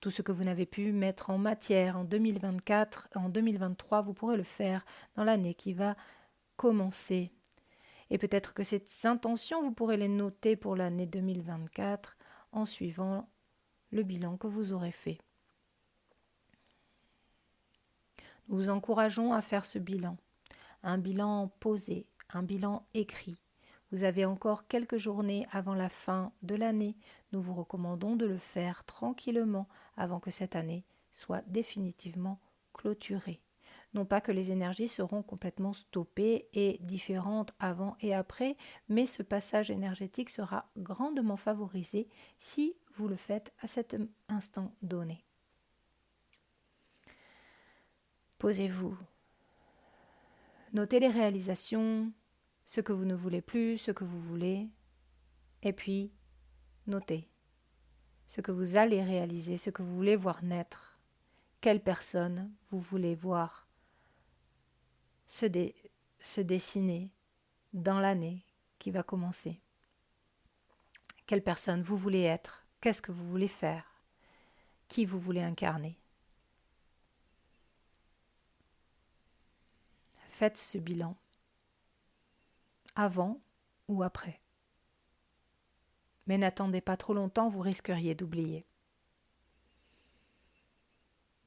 Tout 0.00 0.10
ce 0.10 0.22
que 0.22 0.32
vous 0.32 0.44
n'avez 0.44 0.66
pu 0.66 0.92
mettre 0.92 1.30
en 1.30 1.38
matière 1.38 1.96
en 1.96 2.04
2024, 2.04 3.08
en 3.14 3.28
2023, 3.28 4.02
vous 4.02 4.14
pourrez 4.14 4.36
le 4.36 4.42
faire 4.42 4.84
dans 5.16 5.24
l'année 5.24 5.54
qui 5.54 5.72
va 5.72 5.96
commencer. 6.56 7.32
Et 8.10 8.18
peut-être 8.18 8.54
que 8.54 8.62
ces 8.62 8.82
intentions, 9.04 9.60
vous 9.60 9.72
pourrez 9.72 9.96
les 9.96 10.08
noter 10.08 10.56
pour 10.56 10.76
l'année 10.76 11.06
2024 11.06 12.16
en 12.52 12.64
suivant 12.64 13.28
le 13.90 14.02
bilan 14.02 14.36
que 14.36 14.46
vous 14.46 14.72
aurez 14.72 14.92
fait. 14.92 15.18
Nous 18.48 18.56
vous 18.56 18.70
encourageons 18.70 19.32
à 19.32 19.42
faire 19.42 19.64
ce 19.64 19.78
bilan, 19.78 20.16
un 20.82 20.98
bilan 20.98 21.48
posé, 21.58 22.06
un 22.30 22.42
bilan 22.42 22.86
écrit. 22.94 23.36
Vous 23.92 24.04
avez 24.04 24.24
encore 24.24 24.66
quelques 24.66 24.96
journées 24.96 25.46
avant 25.52 25.74
la 25.74 25.88
fin 25.88 26.32
de 26.42 26.54
l'année. 26.54 26.96
Nous 27.32 27.40
vous 27.40 27.54
recommandons 27.54 28.16
de 28.16 28.26
le 28.26 28.38
faire 28.38 28.84
tranquillement 28.84 29.68
avant 29.96 30.20
que 30.20 30.30
cette 30.30 30.56
année 30.56 30.84
soit 31.12 31.42
définitivement 31.46 32.40
clôturée. 32.72 33.40
Non 33.94 34.04
pas 34.04 34.20
que 34.20 34.32
les 34.32 34.50
énergies 34.50 34.88
seront 34.88 35.22
complètement 35.22 35.72
stoppées 35.72 36.48
et 36.52 36.78
différentes 36.82 37.52
avant 37.58 37.96
et 38.00 38.14
après, 38.14 38.56
mais 38.88 39.06
ce 39.06 39.22
passage 39.22 39.70
énergétique 39.70 40.28
sera 40.28 40.68
grandement 40.76 41.36
favorisé 41.36 42.08
si 42.38 42.74
vous 42.94 43.08
le 43.08 43.16
faites 43.16 43.54
à 43.62 43.68
cet 43.68 43.96
instant 44.28 44.74
donné. 44.82 45.24
Posez-vous. 48.38 48.98
Notez 50.74 51.00
les 51.00 51.08
réalisations, 51.08 52.12
ce 52.66 52.80
que 52.80 52.92
vous 52.92 53.04
ne 53.04 53.14
voulez 53.14 53.40
plus, 53.40 53.78
ce 53.78 53.92
que 53.92 54.04
vous 54.04 54.20
voulez, 54.20 54.68
et 55.62 55.72
puis 55.72 56.12
notez. 56.86 57.30
Ce 58.26 58.40
que 58.40 58.50
vous 58.50 58.76
allez 58.76 59.02
réaliser, 59.02 59.56
ce 59.56 59.70
que 59.70 59.82
vous 59.82 59.94
voulez 59.94 60.16
voir 60.16 60.42
naître, 60.42 60.98
quelle 61.60 61.80
personne 61.80 62.52
vous 62.66 62.80
voulez 62.80 63.14
voir 63.14 63.68
se, 65.26 65.46
dessiner 66.40 67.12
dans 67.72 68.00
l'année 68.00 68.44
qui 68.80 68.90
va 68.90 69.04
commencer? 69.04 69.60
Quelle 71.24 71.42
personne 71.44 71.82
vous 71.82 71.96
voulez 71.96 72.22
être? 72.22 72.66
Qu'est-ce 72.80 73.02
que 73.02 73.12
vous 73.12 73.28
voulez 73.28 73.48
faire? 73.48 74.02
Qui 74.88 75.04
vous 75.04 75.20
voulez 75.20 75.42
incarner? 75.42 75.98
Faites 80.28 80.56
ce 80.56 80.78
bilan 80.78 81.16
avant 82.96 83.40
ou 83.88 84.02
après. 84.02 84.40
Mais 86.26 86.38
n'attendez 86.38 86.80
pas 86.80 86.96
trop 86.96 87.14
longtemps, 87.14 87.48
vous 87.48 87.60
risqueriez 87.60 88.14
d'oublier. 88.14 88.66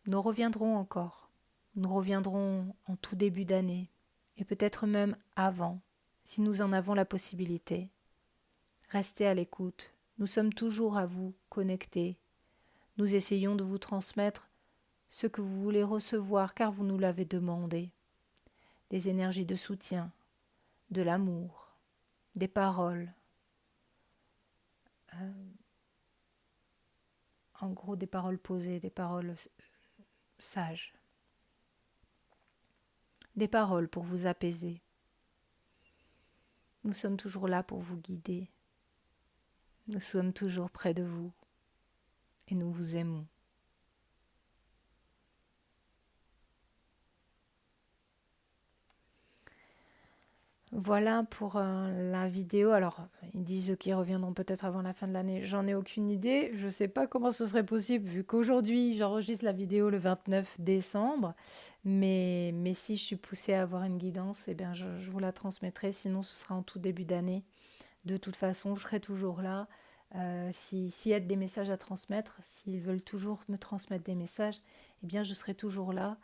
Nous 0.07 0.21
reviendrons 0.21 0.77
encore. 0.77 1.29
Nous 1.75 1.93
reviendrons 1.93 2.73
en 2.87 2.95
tout 2.95 3.15
début 3.15 3.45
d'année, 3.45 3.91
et 4.37 4.45
peut-être 4.45 4.87
même 4.87 5.15
avant, 5.35 5.81
si 6.23 6.41
nous 6.41 6.61
en 6.61 6.71
avons 6.73 6.93
la 6.93 7.05
possibilité. 7.05 7.91
Restez 8.89 9.27
à 9.27 9.33
l'écoute, 9.33 9.93
nous 10.17 10.27
sommes 10.27 10.53
toujours 10.53 10.97
à 10.97 11.05
vous 11.05 11.35
connectés. 11.49 12.17
Nous 12.97 13.15
essayons 13.15 13.55
de 13.55 13.63
vous 13.63 13.77
transmettre 13.77 14.49
ce 15.09 15.27
que 15.27 15.41
vous 15.41 15.61
voulez 15.61 15.83
recevoir 15.83 16.53
car 16.53 16.71
vous 16.71 16.83
nous 16.83 16.97
l'avez 16.97 17.25
demandé. 17.25 17.91
Des 18.89 19.09
énergies 19.09 19.45
de 19.45 19.55
soutien, 19.55 20.11
de 20.91 21.01
l'amour, 21.01 21.75
des 22.35 22.47
paroles. 22.47 23.13
Euh, 25.15 25.51
en 27.59 27.69
gros, 27.71 27.95
des 27.95 28.07
paroles 28.07 28.39
posées, 28.39 28.79
des 28.79 28.89
paroles 28.89 29.35
sages. 30.39 30.93
Des 33.35 33.47
paroles 33.47 33.87
pour 33.87 34.03
vous 34.03 34.25
apaiser. 34.25 34.81
Nous 36.83 36.93
sommes 36.93 37.17
toujours 37.17 37.47
là 37.47 37.61
pour 37.63 37.79
vous 37.79 37.97
guider. 37.97 38.49
Nous 39.87 39.99
sommes 39.99 40.33
toujours 40.33 40.71
près 40.71 40.93
de 40.93 41.03
vous 41.03 41.33
et 42.47 42.55
nous 42.55 42.71
vous 42.71 42.95
aimons. 42.95 43.27
Voilà 50.71 51.23
pour 51.31 51.55
euh, 51.55 52.11
la 52.11 52.27
vidéo. 52.27 52.71
Alors, 52.71 53.07
ils 53.33 53.43
disent 53.43 53.75
qu'ils 53.79 53.95
reviendront 53.95 54.33
peut-être 54.33 54.65
avant 54.65 54.83
la 54.83 54.93
fin 54.93 55.07
de 55.07 55.13
l'année. 55.13 55.43
J'en 55.43 55.65
ai 55.65 55.73
aucune 55.73 56.09
idée. 56.09 56.51
Je 56.53 56.65
ne 56.65 56.69
sais 56.69 56.87
pas 56.87 57.07
comment 57.07 57.31
ce 57.31 57.45
serait 57.45 57.65
possible 57.65 58.05
vu 58.05 58.23
qu'aujourd'hui, 58.23 58.95
j'enregistre 58.95 59.45
la 59.45 59.51
vidéo 59.51 59.89
le 59.89 59.97
29 59.97 60.61
décembre. 60.61 61.33
Mais, 61.85 62.53
si 62.75 62.97
je 62.97 63.03
suis 63.03 63.15
poussée 63.15 63.53
à 63.55 63.63
avoir 63.63 63.83
une 63.83 63.97
guidance, 63.97 64.43
eh 64.47 64.53
bien, 64.53 64.73
je, 64.73 64.85
je 64.99 65.09
vous 65.09 65.19
la 65.19 65.31
transmettrai. 65.31 65.91
Sinon, 65.91 66.21
ce 66.21 66.35
sera 66.35 66.53
en 66.53 66.61
tout 66.61 66.77
début 66.77 67.05
d'année. 67.05 67.43
De 68.05 68.17
toute 68.17 68.35
façon, 68.35 68.75
je 68.75 68.81
serai 68.83 68.99
toujours 68.99 69.41
là. 69.41 69.67
Euh, 70.15 70.49
S'il 70.51 70.91
y 71.11 71.13
a 71.13 71.19
des 71.19 71.35
messages 71.35 71.69
à 71.69 71.77
transmettre, 71.77 72.37
s'ils 72.41 72.79
veulent 72.79 73.03
toujours 73.03 73.43
me 73.47 73.57
transmettre 73.57 74.03
des 74.03 74.15
messages, 74.15 74.61
eh 75.03 75.07
bien, 75.07 75.23
je 75.23 75.33
serai 75.33 75.53
toujours 75.53 75.93
là. 75.93 76.17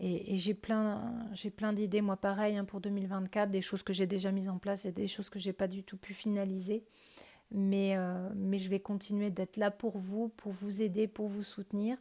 Et, 0.00 0.36
j'ai 0.36 0.54
plein, 0.54 1.12
j'ai 1.32 1.50
plein 1.50 1.72
d'idées, 1.72 2.02
moi 2.02 2.16
pareil, 2.16 2.56
hein, 2.56 2.64
pour 2.64 2.80
2024, 2.80 3.50
des 3.50 3.60
choses 3.60 3.82
que 3.82 3.92
j'ai 3.92 4.06
déjà 4.06 4.30
mises 4.30 4.48
en 4.48 4.58
place 4.58 4.84
et 4.84 4.92
des 4.92 5.08
choses 5.08 5.28
que 5.28 5.40
j'ai 5.40 5.52
pas 5.52 5.66
du 5.66 5.82
tout 5.82 5.96
pu 5.96 6.14
finaliser. 6.14 6.84
Mais, 7.50 7.96
euh, 7.96 8.28
mais 8.36 8.58
je 8.58 8.68
vais 8.68 8.78
continuer 8.78 9.30
d'être 9.30 9.56
là 9.56 9.70
pour 9.70 9.98
vous, 9.98 10.28
pour 10.28 10.52
vous 10.52 10.82
aider, 10.82 11.08
pour 11.08 11.28
vous 11.28 11.42
soutenir. 11.42 11.96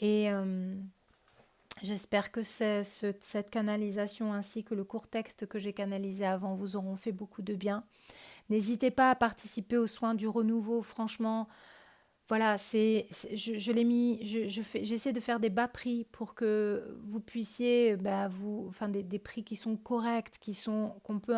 Et 0.00 0.30
euh, 0.30 0.74
j'espère 1.82 2.32
que 2.32 2.42
cette 2.42 3.50
canalisation 3.50 4.32
ainsi 4.34 4.62
que 4.62 4.74
le 4.74 4.84
court 4.84 5.08
texte 5.08 5.46
que 5.46 5.58
j'ai 5.58 5.72
canalisé 5.72 6.26
avant 6.26 6.52
vous 6.52 6.76
auront 6.76 6.96
fait 6.96 7.12
beaucoup 7.12 7.42
de 7.42 7.54
bien. 7.54 7.84
N'hésitez 8.50 8.90
pas 8.90 9.10
à 9.10 9.14
participer 9.14 9.78
aux 9.78 9.86
soins 9.86 10.14
du 10.14 10.28
renouveau. 10.28 10.82
Franchement, 10.82 11.48
voilà, 12.28 12.58
c'est, 12.58 13.06
je, 13.32 13.72
l'ai 13.72 13.84
mis, 13.84 14.22
je, 14.22 14.60
fais, 14.60 14.84
j'essaie 14.84 15.14
de 15.14 15.20
faire 15.20 15.40
des 15.40 15.48
bas 15.48 15.66
prix 15.66 16.04
pour 16.12 16.34
que 16.34 16.98
vous 17.04 17.20
puissiez, 17.20 17.96
bah, 17.96 18.28
vous, 18.28 18.66
enfin 18.68 18.90
des, 18.90 19.18
prix 19.18 19.44
qui 19.44 19.56
sont 19.56 19.76
corrects, 19.76 20.38
qui 20.38 20.52
sont 20.52 21.00
qu'on 21.04 21.20
peut 21.20 21.36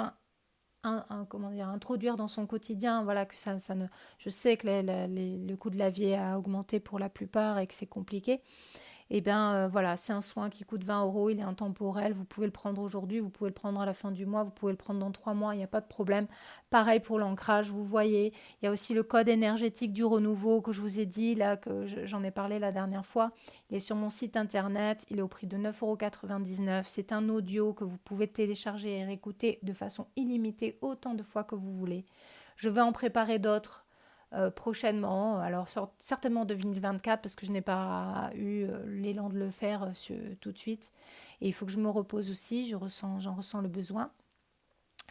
introduire 0.82 2.16
dans 2.16 2.26
son 2.26 2.44
quotidien. 2.46 3.04
Voilà 3.04 3.24
que 3.24 3.36
ça 3.36 3.54
ne, 3.54 3.86
je 4.18 4.28
sais 4.28 4.56
que 4.56 4.66
le 4.66 5.54
coût 5.54 5.70
de 5.70 5.78
la 5.78 5.90
vie 5.90 6.12
a 6.14 6.36
augmenté 6.36 6.80
pour 6.80 6.98
la 6.98 7.08
plupart 7.08 7.60
et 7.60 7.68
que 7.68 7.74
c'est 7.74 7.86
compliqué 7.86 8.40
eh 9.10 9.20
bien 9.20 9.54
euh, 9.54 9.68
voilà, 9.68 9.96
c'est 9.96 10.12
un 10.12 10.20
soin 10.20 10.48
qui 10.50 10.64
coûte 10.64 10.84
20 10.84 11.04
euros, 11.04 11.30
il 11.30 11.40
est 11.40 11.42
intemporel, 11.42 12.12
vous 12.12 12.24
pouvez 12.24 12.46
le 12.46 12.52
prendre 12.52 12.80
aujourd'hui, 12.80 13.18
vous 13.18 13.28
pouvez 13.28 13.50
le 13.50 13.54
prendre 13.54 13.80
à 13.80 13.86
la 13.86 13.92
fin 13.92 14.12
du 14.12 14.24
mois, 14.24 14.44
vous 14.44 14.50
pouvez 14.50 14.72
le 14.72 14.78
prendre 14.78 15.00
dans 15.00 15.10
trois 15.10 15.34
mois, 15.34 15.54
il 15.54 15.58
n'y 15.58 15.64
a 15.64 15.68
pas 15.68 15.80
de 15.80 15.88
problème. 15.88 16.28
Pareil 16.70 17.00
pour 17.00 17.18
l'ancrage, 17.18 17.70
vous 17.70 17.82
voyez, 17.82 18.32
il 18.62 18.66
y 18.66 18.68
a 18.68 18.70
aussi 18.70 18.94
le 18.94 19.02
code 19.02 19.28
énergétique 19.28 19.92
du 19.92 20.04
renouveau 20.04 20.60
que 20.60 20.70
je 20.70 20.80
vous 20.80 21.00
ai 21.00 21.06
dit, 21.06 21.34
là, 21.34 21.56
que 21.56 21.84
j'en 22.04 22.22
ai 22.22 22.30
parlé 22.30 22.60
la 22.60 22.70
dernière 22.70 23.04
fois. 23.04 23.32
Il 23.70 23.76
est 23.76 23.80
sur 23.80 23.96
mon 23.96 24.10
site 24.10 24.36
internet, 24.36 25.04
il 25.10 25.18
est 25.18 25.22
au 25.22 25.28
prix 25.28 25.48
de 25.48 25.56
9,99 25.56 25.82
euros. 25.82 26.82
C'est 26.84 27.12
un 27.12 27.28
audio 27.28 27.72
que 27.72 27.84
vous 27.84 27.98
pouvez 27.98 28.28
télécharger 28.28 28.98
et 28.98 29.04
réécouter 29.04 29.58
de 29.62 29.72
façon 29.72 30.06
illimitée 30.16 30.78
autant 30.82 31.14
de 31.14 31.22
fois 31.22 31.42
que 31.42 31.56
vous 31.56 31.72
voulez. 31.72 32.04
Je 32.56 32.68
vais 32.68 32.80
en 32.80 32.92
préparer 32.92 33.38
d'autres 33.38 33.84
euh, 34.32 34.48
prochainement, 34.48 35.40
alors 35.40 35.66
certainement 35.98 36.44
2024 36.44 37.20
parce 37.20 37.34
que 37.34 37.44
je 37.46 37.50
n'ai 37.50 37.62
pas 37.62 38.30
eu 38.36 38.62
euh, 38.62 38.84
l'élan 38.86 39.28
de 39.28 39.36
le 39.36 39.50
faire 39.50 39.82
euh, 39.82 40.34
tout 40.40 40.52
de 40.52 40.58
suite. 40.58 40.92
Et 41.40 41.48
il 41.48 41.52
faut 41.52 41.66
que 41.66 41.72
je 41.72 41.80
me 41.80 41.88
repose 41.88 42.30
aussi, 42.30 42.68
je 42.68 42.76
ressens, 42.76 43.18
j'en 43.18 43.34
ressens 43.34 43.60
le 43.60 43.68
besoin. 43.68 44.12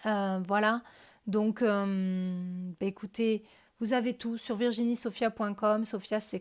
voilà, 0.05 0.83
donc 1.27 1.61
bah, 1.61 2.85
écoutez, 2.85 3.43
vous 3.79 3.91
avez 3.91 4.13
tout 4.13 4.37
sur 4.37 4.55
virginiesophia.com. 4.55 5.83
Sophia, 5.83 6.21
ça 6.21 6.37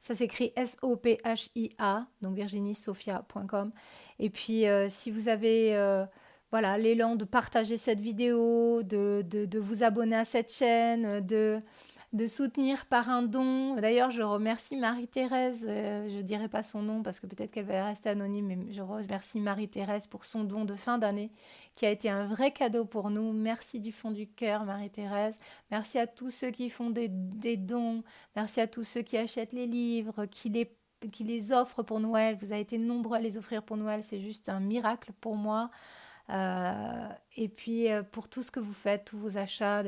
Ça 0.00 0.14
s'écrit 0.14 0.52
S-O-P-H-I-A, 0.56 2.06
donc 2.22 2.34
virginiesophia.com. 2.34 3.70
Et 4.18 4.30
puis, 4.30 4.64
si 4.88 5.12
vous 5.12 5.28
avez 5.28 6.06
voilà, 6.50 6.78
l'élan 6.78 7.14
de 7.16 7.24
partager 7.24 7.76
cette 7.76 8.00
vidéo, 8.00 8.82
de, 8.82 9.58
vous 9.58 9.82
abonner 9.82 10.16
à 10.16 10.24
cette 10.24 10.50
chaîne, 10.52 11.20
de, 11.20 11.62
soutenir 12.26 12.86
par 12.86 13.10
un 13.10 13.22
don. 13.22 13.74
D'ailleurs, 13.74 14.10
je 14.10 14.22
remercie 14.22 14.76
Marie-Thérèse, 14.76 15.66
euh, 15.68 16.06
je 16.08 16.16
ne 16.16 16.22
dirai 16.22 16.48
pas 16.48 16.62
son 16.62 16.80
nom 16.80 17.02
parce 17.02 17.20
que 17.20 17.26
peut-être 17.26 17.50
qu'elle 17.50 17.66
va 17.66 17.84
rester 17.84 18.08
anonyme, 18.08 18.46
mais 18.46 18.72
je 18.72 18.80
remercie 18.80 19.40
Marie-Thérèse 19.40 20.06
pour 20.06 20.24
son 20.24 20.44
don 20.44 20.64
de 20.64 20.74
fin 20.74 20.96
d'année 20.96 21.30
qui 21.74 21.84
a 21.84 21.90
été 21.90 22.08
un 22.08 22.26
vrai 22.26 22.50
cadeau 22.50 22.86
pour 22.86 23.10
nous. 23.10 23.32
Merci 23.34 23.78
du 23.78 23.92
fond 23.92 24.10
du 24.10 24.26
cœur, 24.26 24.64
Marie-Thérèse. 24.64 25.38
Merci 25.70 25.98
à 25.98 26.06
tous 26.06 26.30
ceux 26.30 26.50
qui 26.50 26.70
font 26.70 26.88
des, 26.88 27.08
dons. 27.58 28.02
Merci 28.36 28.62
à 28.62 28.66
tous 28.66 28.84
ceux 28.84 29.02
qui 29.02 29.18
achètent 29.18 29.52
les 29.52 29.66
livres, 29.66 30.24
qui 30.26 30.48
les 30.48 30.74
qui 31.12 31.22
les 31.22 31.52
offre 31.52 31.84
pour 31.84 32.00
Noël. 32.00 32.36
Vous 32.40 32.50
avez 32.50 32.62
été 32.62 32.76
nombreux 32.76 33.18
à 33.18 33.20
les 33.20 33.38
offrir 33.38 33.62
pour 33.62 33.76
Noël. 33.76 34.02
C'est 34.02 34.20
juste 34.20 34.48
un 34.48 34.58
miracle 34.58 35.12
pour 35.20 35.36
moi. 35.36 35.70
Euh, 36.30 37.08
et 37.36 37.48
puis 37.48 37.90
euh, 37.90 38.02
pour 38.02 38.28
tout 38.28 38.42
ce 38.42 38.50
que 38.50 38.60
vous 38.60 38.72
faites, 38.72 39.04
tous 39.06 39.18
vos 39.18 39.38
achats 39.38 39.82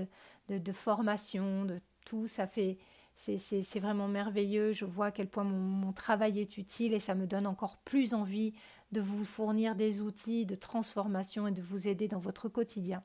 de, 0.48 0.72
formation, 0.72 1.64
de 1.64 1.80
tout, 2.04 2.26
ça 2.26 2.46
fait, 2.46 2.78
c'est 3.14 3.80
vraiment 3.80 4.08
merveilleux. 4.08 4.72
Je 4.72 4.84
vois 4.84 5.06
à 5.06 5.10
quel 5.10 5.28
point 5.28 5.44
mon, 5.44 5.92
travail 5.92 6.40
est 6.40 6.56
utile 6.56 6.94
et 6.94 7.00
ça 7.00 7.14
me 7.14 7.26
donne 7.26 7.46
encore 7.46 7.76
plus 7.78 8.14
envie 8.14 8.54
de 8.92 9.00
vous 9.00 9.24
fournir 9.24 9.76
des 9.76 10.02
outils 10.02 10.46
de 10.46 10.54
transformation 10.54 11.46
et 11.46 11.52
de 11.52 11.62
vous 11.62 11.88
aider 11.88 12.08
dans 12.08 12.18
votre 12.18 12.48
quotidien. 12.48 13.02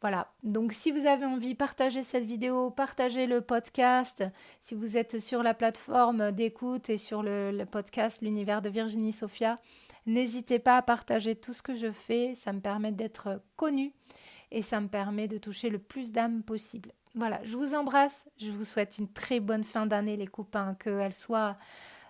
Voilà, 0.00 0.32
donc 0.44 0.72
si 0.72 0.92
vous 0.92 1.06
avez 1.06 1.26
envie, 1.26 1.54
partagez 1.54 2.02
cette 2.02 2.24
vidéo, 2.24 2.70
partagez 2.70 3.26
le 3.26 3.40
podcast. 3.40 4.24
Si 4.60 4.74
vous 4.74 4.96
êtes 4.96 5.18
sur 5.18 5.42
la 5.42 5.54
plateforme 5.54 6.30
d'écoute 6.30 6.88
et 6.88 6.96
sur 6.96 7.22
le 7.22 7.64
podcast 7.64 8.22
L'univers 8.22 8.62
de 8.62 8.68
Virginie 8.70 9.12
Sophia, 9.12 9.58
n'hésitez 10.08 10.58
pas 10.58 10.76
à 10.76 10.82
partager 10.82 11.36
tout 11.36 11.52
ce 11.52 11.62
que 11.62 11.74
je 11.74 11.92
fais. 11.92 12.34
Ça 12.34 12.52
me 12.52 12.60
permet 12.60 12.92
d'être 12.92 13.40
connue 13.56 13.92
et 14.50 14.62
ça 14.62 14.80
me 14.80 14.88
permet 14.88 15.28
de 15.28 15.38
toucher 15.38 15.70
le 15.70 15.78
plus 15.78 16.10
d'âmes 16.12 16.42
possible. 16.42 16.92
Voilà, 17.14 17.40
je 17.44 17.56
vous 17.56 17.74
embrasse. 17.74 18.28
Je 18.38 18.50
vous 18.50 18.64
souhaite 18.64 18.98
une 18.98 19.08
très 19.08 19.40
bonne 19.40 19.64
fin 19.64 19.86
d'année, 19.86 20.16
les 20.16 20.26
copains, 20.26 20.74
qu'elle 20.74 21.14
soit 21.14 21.56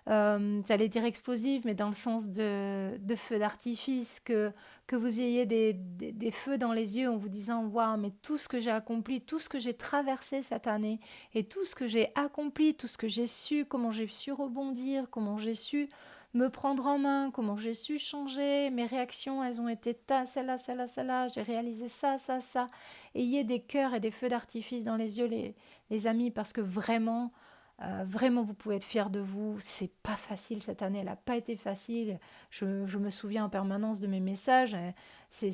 euh, 0.08 0.62
j'allais 0.66 0.88
dire 0.88 1.04
explosive, 1.04 1.62
mais 1.66 1.74
dans 1.74 1.88
le 1.88 1.94
sens 1.94 2.30
de, 2.30 2.98
feu 3.16 3.38
d'artifice, 3.38 4.20
que, 4.20 4.52
que 4.87 4.96
vous 4.96 5.20
ayez 5.20 5.44
des, 5.44 5.74
des, 5.74 6.30
feux 6.30 6.56
dans 6.56 6.72
les 6.72 6.98
yeux 6.98 7.11
en 7.11 7.16
vous 7.16 7.28
disant 7.28 7.64
Waouh, 7.64 7.98
mais 7.98 8.12
tout 8.22 8.38
ce 8.38 8.48
que 8.48 8.58
j'ai 8.58 8.70
accompli, 8.70 9.20
tout 9.20 9.38
ce 9.38 9.50
que 9.50 9.58
j'ai 9.58 9.74
traversé 9.74 10.40
cette 10.40 10.66
année, 10.66 10.98
et 11.34 11.44
tout 11.44 11.64
ce 11.66 11.74
que 11.74 11.87
j'ai 11.87 12.11
accompli, 12.14 12.74
tout 12.74 12.87
ce 12.87 12.96
que 12.96 13.08
j'ai 13.08 13.26
su, 13.26 13.66
comment 13.66 13.90
j'ai 13.90 14.08
su 14.08 14.32
rebondir, 14.32 15.08
comment 15.11 15.37
j'ai 15.37 15.54
su 15.54 15.90
me 16.34 16.48
prendre 16.48 16.86
en 16.86 16.98
main, 16.98 17.30
comment 17.30 17.56
j'ai 17.56 17.74
su 17.74 17.98
changer, 17.98 18.70
mes 18.70 18.84
réactions, 18.84 19.42
elles 19.42 19.60
ont 19.60 19.68
été 19.68 19.94
ta, 19.94 20.26
celle-là, 20.26 20.58
celle-là, 20.58 20.86
celle-là, 20.86 21.28
j'ai 21.28 21.42
réalisé 21.42 21.88
ça, 21.88 22.18
ça, 22.18 22.40
ça. 22.40 22.66
Ayez 23.14 23.44
des 23.44 23.60
cœurs 23.60 23.94
et 23.94 24.00
des 24.00 24.10
feux 24.10 24.28
d'artifice 24.28 24.84
dans 24.84 24.96
les 24.96 25.18
yeux, 25.18 25.26
les, 25.26 25.54
les 25.90 26.06
amis, 26.06 26.30
parce 26.30 26.52
que 26.52 26.60
vraiment, 26.60 27.32
euh, 27.80 28.04
vraiment, 28.04 28.42
vous 28.42 28.54
pouvez 28.54 28.76
être 28.76 28.84
fiers 28.84 29.08
de 29.08 29.20
vous. 29.20 29.56
C'est 29.60 29.92
pas 30.02 30.16
facile 30.16 30.62
cette 30.62 30.82
année, 30.82 30.98
elle 30.98 31.06
n'a 31.06 31.16
pas 31.16 31.36
été 31.36 31.54
facile. 31.54 32.18
Je, 32.50 32.64
me 32.66 33.10
souviens 33.10 33.44
en 33.44 33.48
permanence 33.48 34.00
de 34.00 34.08
mes 34.08 34.18
messages. 34.18 34.74
Hein. 34.74 34.92
ce 35.30 35.50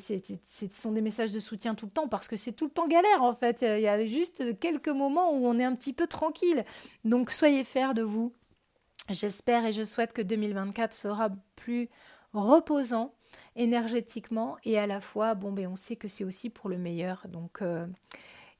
sont 0.71 0.91
des 0.91 1.01
messages 1.01 1.31
de 1.31 1.39
soutien 1.39 1.75
tout 1.75 1.85
le 1.85 1.91
temps 1.91 2.07
parce 2.07 2.27
que 2.27 2.35
c'est 2.35 2.53
tout 2.53 2.65
le 2.65 2.71
temps 2.71 2.87
galère 2.87 3.21
en 3.21 3.33
fait. 3.33 3.61
Il 3.61 3.81
y 3.81 3.87
a 3.87 4.03
juste 4.05 4.59
quelques 4.59 4.89
moments 4.89 5.31
où 5.33 5.45
on 5.45 5.59
est 5.59 5.63
un 5.63 5.75
petit 5.75 5.93
peu 5.93 6.07
tranquille. 6.07 6.65
Donc 7.03 7.29
soyez 7.29 7.63
fiers 7.63 7.93
de 7.93 8.01
vous. 8.01 8.33
J'espère 9.09 9.65
et 9.65 9.73
je 9.73 9.83
souhaite 9.83 10.13
que 10.13 10.21
2024 10.21 10.93
sera 10.93 11.29
plus 11.55 11.89
reposant 12.33 13.13
énergétiquement 13.55 14.57
et 14.63 14.79
à 14.79 14.87
la 14.87 14.99
fois, 14.99 15.35
bon, 15.35 15.51
ben, 15.51 15.67
on 15.67 15.75
sait 15.75 15.95
que 15.95 16.07
c'est 16.07 16.23
aussi 16.23 16.49
pour 16.49 16.69
le 16.69 16.77
meilleur. 16.77 17.27
Donc, 17.29 17.61
euh, 17.61 17.85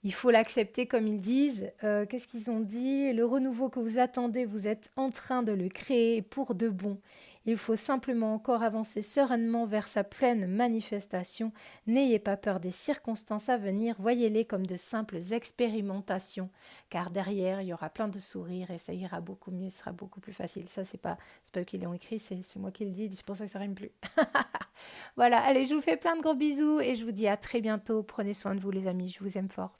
il 0.04 0.14
faut 0.14 0.30
l'accepter 0.30 0.86
comme 0.86 1.08
ils 1.08 1.20
disent. 1.20 1.72
Euh, 1.84 2.06
qu'est-ce 2.06 2.28
qu'ils 2.28 2.52
ont 2.52 2.60
dit? 2.60 3.12
Le 3.12 3.26
renouveau 3.26 3.70
que 3.70 3.80
vous 3.80 3.98
attendez, 3.98 4.46
vous 4.46 4.68
êtes 4.68 4.92
en 4.98 5.10
train 5.10 5.42
de 5.42 5.52
le 5.52 5.68
créer 5.68 6.22
pour 6.22 6.54
de 6.54 6.70
bon. 6.70 7.00
Il 7.46 7.58
faut 7.58 7.76
simplement 7.76 8.34
encore 8.34 8.64
avancer 8.64 9.02
sereinement 9.02 9.66
vers 9.66 9.88
sa 9.88 10.04
pleine 10.04 10.48
manifestation. 10.48 11.52
N'ayez 11.88 12.20
pas 12.20 12.38
peur 12.38 12.60
des 12.60 12.72
circonstances 12.72 13.50
à 13.50 13.58
venir, 13.58 13.96
voyez-les 14.00 14.46
comme 14.46 14.66
de 14.66 14.76
simples 14.76 15.20
expérimentations, 15.32 16.50
car 16.90 17.12
derrière, 17.12 17.62
il 17.62 17.68
y 17.68 17.74
aura 17.74 17.90
plein 17.90 18.08
de 18.08 18.20
sourires 18.20 18.72
et 18.72 18.78
ça 18.78 18.94
ira 18.94 19.22
beaucoup 19.22 19.52
mieux, 19.52 19.70
ce 19.70 19.80
sera 19.80 19.92
beaucoup 19.92 20.20
plus 20.20 20.34
facile. 20.34 20.68
Ça, 20.70 20.84
c'est 20.84 20.98
pas, 20.98 21.18
pas 21.54 21.62
eux 21.62 21.64
qui 21.64 21.78
l'ont 21.78 21.94
écrit, 21.94 22.20
c'est, 22.20 22.42
moi 22.58 22.72
qui 22.72 22.86
le 22.86 22.92
dis, 22.92 23.10
c'est 23.14 23.26
pour 23.26 23.38
ça 23.38 23.46
que 23.46 23.52
ça 23.52 23.60
rime 23.60 23.76
plus. 23.76 23.92
voilà, 25.16 25.42
allez, 25.44 25.66
je 25.66 25.76
vous 25.76 25.82
fais 25.82 25.98
plein 25.98 26.16
de 26.16 26.22
gros 26.22 26.36
bisous 26.36 26.80
et 26.80 26.96
je 26.96 27.06
vous 27.06 27.12
dis 27.12 27.28
à 27.28 27.38
très 27.38 27.62
bientôt. 27.62 28.04
Prenez 28.04 28.34
soin 28.34 28.56
de 28.56 28.60
vous, 28.60 28.72
les 28.72 28.88
amis, 28.88 29.10
je 29.10 29.24
vous 29.24 29.38
aime 29.38 29.50
fort. 29.50 29.78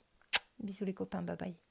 Bisous 0.60 0.84
les 0.84 0.94
copains, 0.94 1.22
bye 1.22 1.36
bye. 1.36 1.65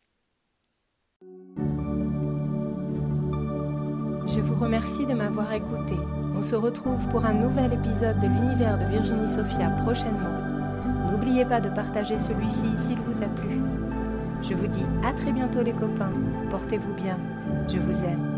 Je 4.27 4.41
vous 4.41 4.55
remercie 4.55 5.05
de 5.05 5.13
m'avoir 5.13 5.51
écouté. 5.53 5.95
On 6.37 6.41
se 6.41 6.55
retrouve 6.55 7.07
pour 7.09 7.25
un 7.25 7.33
nouvel 7.33 7.73
épisode 7.73 8.19
de 8.19 8.27
l'univers 8.27 8.77
de 8.77 8.85
Virginie 8.85 9.27
Sophia 9.27 9.69
prochainement. 9.83 11.11
N'oubliez 11.11 11.45
pas 11.45 11.61
de 11.61 11.69
partager 11.69 12.17
celui-ci 12.17 12.75
s'il 12.75 12.99
vous 13.01 13.23
a 13.23 13.27
plu. 13.27 13.61
Je 14.41 14.53
vous 14.53 14.67
dis 14.67 14.85
à 15.03 15.13
très 15.13 15.31
bientôt 15.31 15.61
les 15.61 15.73
copains. 15.73 16.11
Portez-vous 16.49 16.93
bien. 16.93 17.17
Je 17.69 17.79
vous 17.79 18.03
aime. 18.03 18.34